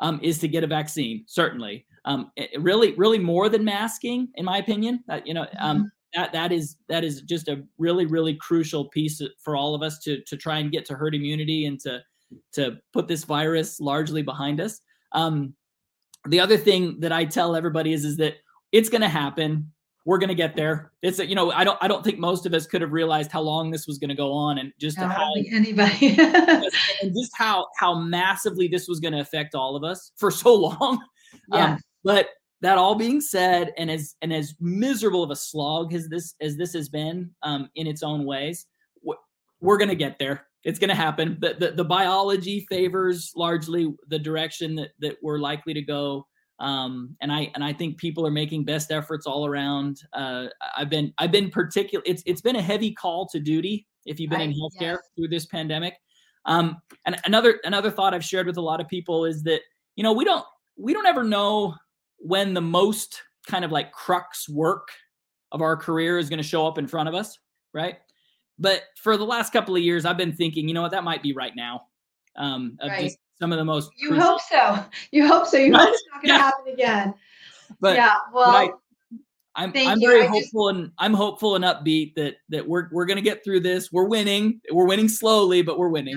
um, 0.01 0.21
is 0.23 0.39
to 0.41 0.49
get 0.49 0.65
a 0.65 0.67
vaccine. 0.67 1.25
Certainly, 1.29 1.87
um, 2.05 2.31
it, 2.37 2.61
really 2.61 2.95
really 2.95 3.19
more 3.19 3.49
than 3.49 3.65
masking, 3.65 4.29
in 4.35 4.45
my 4.45 4.59
opinion. 4.59 5.03
Uh, 5.09 5.21
you 5.25 5.35
know, 5.35 5.47
um, 5.59 5.79
mm-hmm. 5.79 5.87
that 6.15 6.33
that 6.33 6.53
is 6.53 6.77
that 6.89 7.05
is 7.05 7.23
just 7.23 7.49
a 7.49 7.63
really 7.79 8.07
really 8.07 8.35
crucial 8.35 8.89
piece 8.89 9.21
for 9.43 9.57
all 9.57 9.75
of 9.75 9.83
us 9.83 9.99
to 10.01 10.21
to 10.23 10.37
try 10.37 10.59
and 10.59 10.73
get 10.73 10.85
to 10.87 10.95
herd 10.95 11.15
immunity 11.15 11.67
and 11.67 11.81
to 11.81 12.01
to 12.53 12.79
put 12.93 13.09
this 13.09 13.25
virus 13.25 13.81
largely 13.81 14.23
behind 14.23 14.61
us. 14.61 14.81
Um, 15.13 15.55
the 16.29 16.41
other 16.41 16.57
thing 16.57 17.01
that 17.01 17.13
I 17.13 17.25
tell 17.25 17.57
everybody 17.57 17.93
is 17.93 18.05
is 18.05 18.17
that 18.19 18.37
it's 18.71 18.89
going 18.89 19.03
to 19.03 19.09
happen. 19.09 19.73
We're 20.05 20.19
going 20.19 20.29
to 20.29 20.35
get 20.35 20.57
there. 20.57 20.91
It's 21.03 21.19
you 21.21 21.35
know 21.35 21.53
I 21.53 21.63
don't 21.63 21.79
I 21.81 21.89
don't 21.89 22.03
think 22.03 22.19
most 22.19 22.47
of 22.47 22.55
us 22.55 22.67
could 22.67 22.81
have 22.81 22.93
realized 22.93 23.31
how 23.31 23.41
long 23.41 23.71
this 23.71 23.87
was 23.87 23.99
going 23.99 24.09
to 24.09 24.17
go 24.17 24.33
on 24.33 24.59
and 24.59 24.73
just 24.81 24.99
how 24.99 25.33
anybody 25.53 26.17
and 26.19 27.15
just 27.15 27.33
how 27.37 27.67
how 27.77 27.95
massively 27.95 28.67
this 28.67 28.89
was 28.89 28.99
going 28.99 29.13
to 29.13 29.21
affect 29.21 29.55
all 29.55 29.77
of 29.77 29.85
us 29.85 30.11
for 30.17 30.31
so 30.31 30.55
long. 30.81 31.01
Yeah. 31.53 31.75
Um, 31.75 31.79
but 32.05 32.29
that 32.61 32.79
all 32.79 32.95
being 32.95 33.21
said, 33.21 33.73
and 33.77 33.91
as 33.91 34.15
and 34.23 34.33
as 34.33 34.55
miserable 34.61 35.23
of 35.23 35.31
a 35.31 35.37
slog 35.37 35.93
as 35.95 36.09
this 36.09 36.35
as 36.41 36.57
this 36.57 36.73
has 36.75 36.89
been 36.89 37.31
um, 37.43 37.69
in 37.75 37.87
its 37.87 38.03
own 38.03 38.25
ways, 38.25 38.67
we're 39.61 39.79
going 39.79 39.89
to 39.89 39.97
get 39.97 40.19
there 40.19 40.47
it's 40.65 40.79
going 40.79 40.91
to 40.91 40.95
happen. 40.95 41.37
The, 41.41 41.55
the, 41.59 41.71
the 41.73 41.85
biology 41.85 42.67
favors 42.69 43.33
largely 43.35 43.93
the 44.09 44.19
direction 44.19 44.77
that 44.77 44.91
that 45.01 45.17
we're 45.23 45.39
likely 45.39 45.75
to 45.75 45.83
go. 45.83 46.27
Um, 46.61 47.17
and 47.21 47.33
I 47.33 47.51
and 47.55 47.65
I 47.65 47.73
think 47.73 47.99
people 47.99 48.27
are 48.27 48.31
making 48.31 48.65
best 48.65 48.93
efforts 48.93 49.27
all 49.27 49.47
around. 49.47 50.01
Uh, 50.13 50.47
I've 50.77 50.91
been 50.91 51.13
I've 51.19 51.33
been 51.33 51.51
particular. 51.51 52.03
It's 52.07 52.23
it's 52.27 52.41
been 52.41 52.57
a 52.57 52.63
heavy 52.63 52.93
call 52.93 53.27
to 53.29 53.41
duty 53.41 53.87
if 54.07 54.21
you've 54.21 54.31
been 54.31 54.41
right, 54.41 54.51
in 54.51 54.55
healthcare 54.55 54.95
yes. 54.95 55.01
through 55.17 55.29
this 55.29 55.47
pandemic. 55.47 55.95
Um, 56.45 56.77
and 57.07 57.17
another 57.25 57.59
another 57.65 57.91
thought 57.91 58.15
I've 58.15 58.25
shared 58.25 58.47
with 58.47 58.57
a 58.57 58.63
lot 58.63 58.81
of 58.81 58.87
people 58.87 59.25
is 59.25 59.43
that 59.45 59.61
you 59.97 60.05
know 60.05 60.13
we 60.13 60.25
don't 60.25 60.45
we 60.77 60.93
don't 60.93 61.07
ever 61.07 61.25
know 61.25 61.75
when 62.23 62.55
the 62.55 62.61
most 62.61 63.23
kind 63.47 63.65
of 63.65 63.73
like 63.73 63.93
crux 63.93 64.49
work 64.49 64.89
of 65.51 65.61
our 65.61 65.77
career 65.77 66.19
is 66.19 66.29
going 66.29 66.39
to 66.39 66.49
show 66.49 66.67
up 66.67 66.79
in 66.79 66.87
front 66.87 67.09
of 67.09 67.15
us, 67.15 67.39
right? 67.75 67.99
But 68.59 68.83
for 68.97 69.17
the 69.17 69.25
last 69.27 69.53
couple 69.53 69.75
of 69.75 69.83
years, 69.83 70.05
I've 70.05 70.17
been 70.17 70.33
thinking, 70.33 70.69
you 70.69 70.75
know 70.75 70.83
what, 70.83 70.93
that 70.93 71.05
might 71.05 71.23
be 71.23 71.33
right 71.33 71.55
now. 71.55 71.83
Um, 72.37 72.79
of 72.81 72.91
right. 72.91 73.03
just 73.03 73.19
some 73.39 73.53
of 73.53 73.59
the 73.59 73.65
most. 73.65 73.91
You 73.97 74.09
crucial- 74.09 74.27
hope 74.27 74.41
so. 74.41 74.85
You 75.11 75.27
hope 75.27 75.47
so. 75.47 75.59
You 75.59 75.77
hope 75.77 75.89
it's 75.91 76.05
not 76.13 76.23
going 76.23 76.29
to 76.29 76.35
yeah. 76.35 76.39
happen 76.39 76.73
again. 76.73 77.15
But 77.81 77.97
yeah, 77.97 78.15
well. 78.33 78.53
But 78.53 78.57
I, 78.57 78.71
I'm, 79.55 79.73
I'm 79.77 80.01
very 80.01 80.27
hopeful 80.27 80.71
just, 80.71 80.81
and 80.81 80.93
I'm 80.99 81.13
hopeful 81.13 81.57
and 81.57 81.65
upbeat 81.65 82.15
that 82.15 82.37
that 82.49 82.67
we're 82.67 82.89
we're 82.91 83.05
gonna 83.05 83.21
get 83.21 83.45
through 83.45 83.61
this. 83.61 83.93
We're 83.93 84.07
winning. 84.07 84.63
We're 84.71 84.87
winning 84.87 85.11
slowly, 85.11 85.61
but 85.61 85.79
we're 85.79 85.91
winning. 85.91 86.17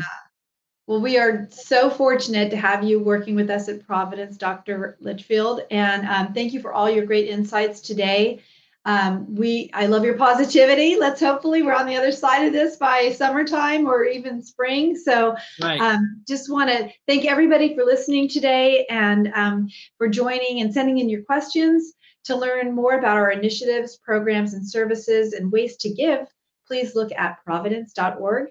Well, 0.88 1.02
we 1.02 1.18
are 1.18 1.48
so 1.52 1.90
fortunate 1.90 2.52
to 2.52 2.58
have 2.58 2.84
you 2.84 3.00
working 3.00 3.34
with 3.34 3.50
us 3.50 3.68
at 3.70 3.86
Providence, 3.88 4.38
Dr. 4.38 4.98
Litchfield, 5.00 5.62
and 5.72 6.08
um, 6.08 6.34
thank 6.34 6.54
you 6.54 6.60
for 6.60 6.74
all 6.74 6.88
your 6.88 7.06
great 7.08 7.28
insights 7.28 7.82
today. 7.82 8.44
Um, 8.86 9.34
we, 9.34 9.72
I 9.74 9.88
love 9.88 10.06
your 10.06 10.16
positivity. 10.16 10.96
Let's 10.96 11.20
hopefully 11.20 11.64
we're 11.64 11.74
on 11.74 11.88
the 11.88 11.98
other 11.98 12.12
side 12.12 12.46
of 12.46 12.54
this 12.54 12.76
by 12.76 13.12
summertime 13.14 13.88
or 13.88 14.06
even 14.06 14.44
spring. 14.44 14.96
So, 14.96 15.36
right. 15.60 15.82
um, 15.82 16.22
just 16.28 16.52
want 16.52 16.70
to 16.70 16.92
thank 17.08 17.26
everybody 17.26 17.74
for 17.74 17.84
listening 17.84 18.30
today 18.30 18.86
and 18.88 19.32
um, 19.34 19.70
for 19.98 20.08
joining 20.08 20.62
and 20.62 20.72
sending 20.72 21.00
in 21.00 21.10
your 21.10 21.24
questions. 21.24 21.94
To 22.26 22.36
learn 22.36 22.74
more 22.74 22.98
about 22.98 23.18
our 23.18 23.30
initiatives, 23.30 23.98
programs, 23.98 24.56
and 24.56 24.68
services 24.68 25.34
and 25.34 25.52
ways 25.52 25.78
to 25.78 25.94
give, 25.94 26.28
please 26.68 26.96
look 26.96 27.12
at 27.12 27.44
providence.org 27.44 28.48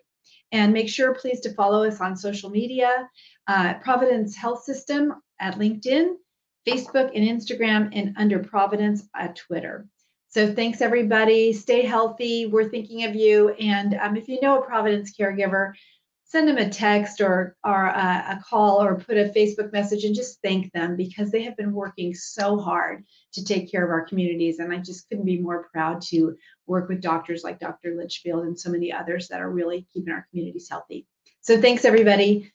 and 0.55 0.73
make 0.73 0.89
sure, 0.89 1.15
please, 1.15 1.41
to 1.41 1.53
follow 1.55 1.85
us 1.85 2.01
on 2.01 2.17
social 2.17 2.49
media, 2.49 3.11
uh, 3.49 3.75
Providence 3.75 4.37
Health 4.37 4.63
System 4.63 5.21
at 5.41 5.57
LinkedIn, 5.57 6.15
Facebook, 6.67 7.11
and 7.13 7.29
Instagram, 7.29 7.91
and 7.93 8.15
under 8.17 8.39
Providence 8.39 9.09
at 9.17 9.35
Twitter. 9.35 9.89
So 10.29 10.55
thanks 10.55 10.81
everybody. 10.81 11.53
Stay 11.53 11.83
healthy. 11.83 12.47
We're 12.47 12.69
thinking 12.69 13.03
of 13.03 13.17
you. 13.17 13.51
And 13.51 13.95
um, 13.95 14.17
if 14.17 14.29
you 14.29 14.41
know 14.41 14.61
a 14.61 14.65
Providence 14.65 15.13
caregiver, 15.19 15.73
send 16.25 16.49
them 16.49 16.57
a 16.57 16.69
text 16.69 17.21
or 17.21 17.57
or 17.65 17.87
a, 17.87 18.25
a, 18.31 18.41
call 18.49 18.83
or 18.83 18.97
put 18.97 19.17
a 19.17 19.33
Facebook 19.37 19.73
message 19.73 20.05
and 20.05 20.15
just 20.15 20.41
thank 20.43 20.73
them 20.73 20.97
because 20.97 21.31
they 21.31 21.43
have 21.43 21.57
been 21.57 21.73
working 21.73 22.15
so 22.15 22.59
hard 22.59 23.05
to 23.33 23.45
take 23.45 23.71
care 23.71 23.85
of 23.85 23.91
our 23.91 24.07
communities. 24.07 24.59
And 24.59 24.73
I 24.73 24.79
just 24.79 25.09
couldn't 25.09 25.27
be 25.27 25.39
more 25.39 25.69
proud 25.73 26.01
to 26.09 26.37
work 26.67 26.89
with 26.89 27.01
doctors 27.01 27.45
like 27.45 27.61
Dr. 27.61 27.95
Litchfield 27.97 28.47
and 28.47 28.59
so 28.59 28.71
many 28.71 28.93
others 28.93 29.29
that 29.29 29.41
are 29.41 29.51
really 29.51 29.87
keeping 29.93 30.13
our 30.13 30.27
communities 30.31 30.69
healthy. 30.69 31.07
So 31.41 31.61
thanks 31.61 31.85
everybody. 31.85 32.51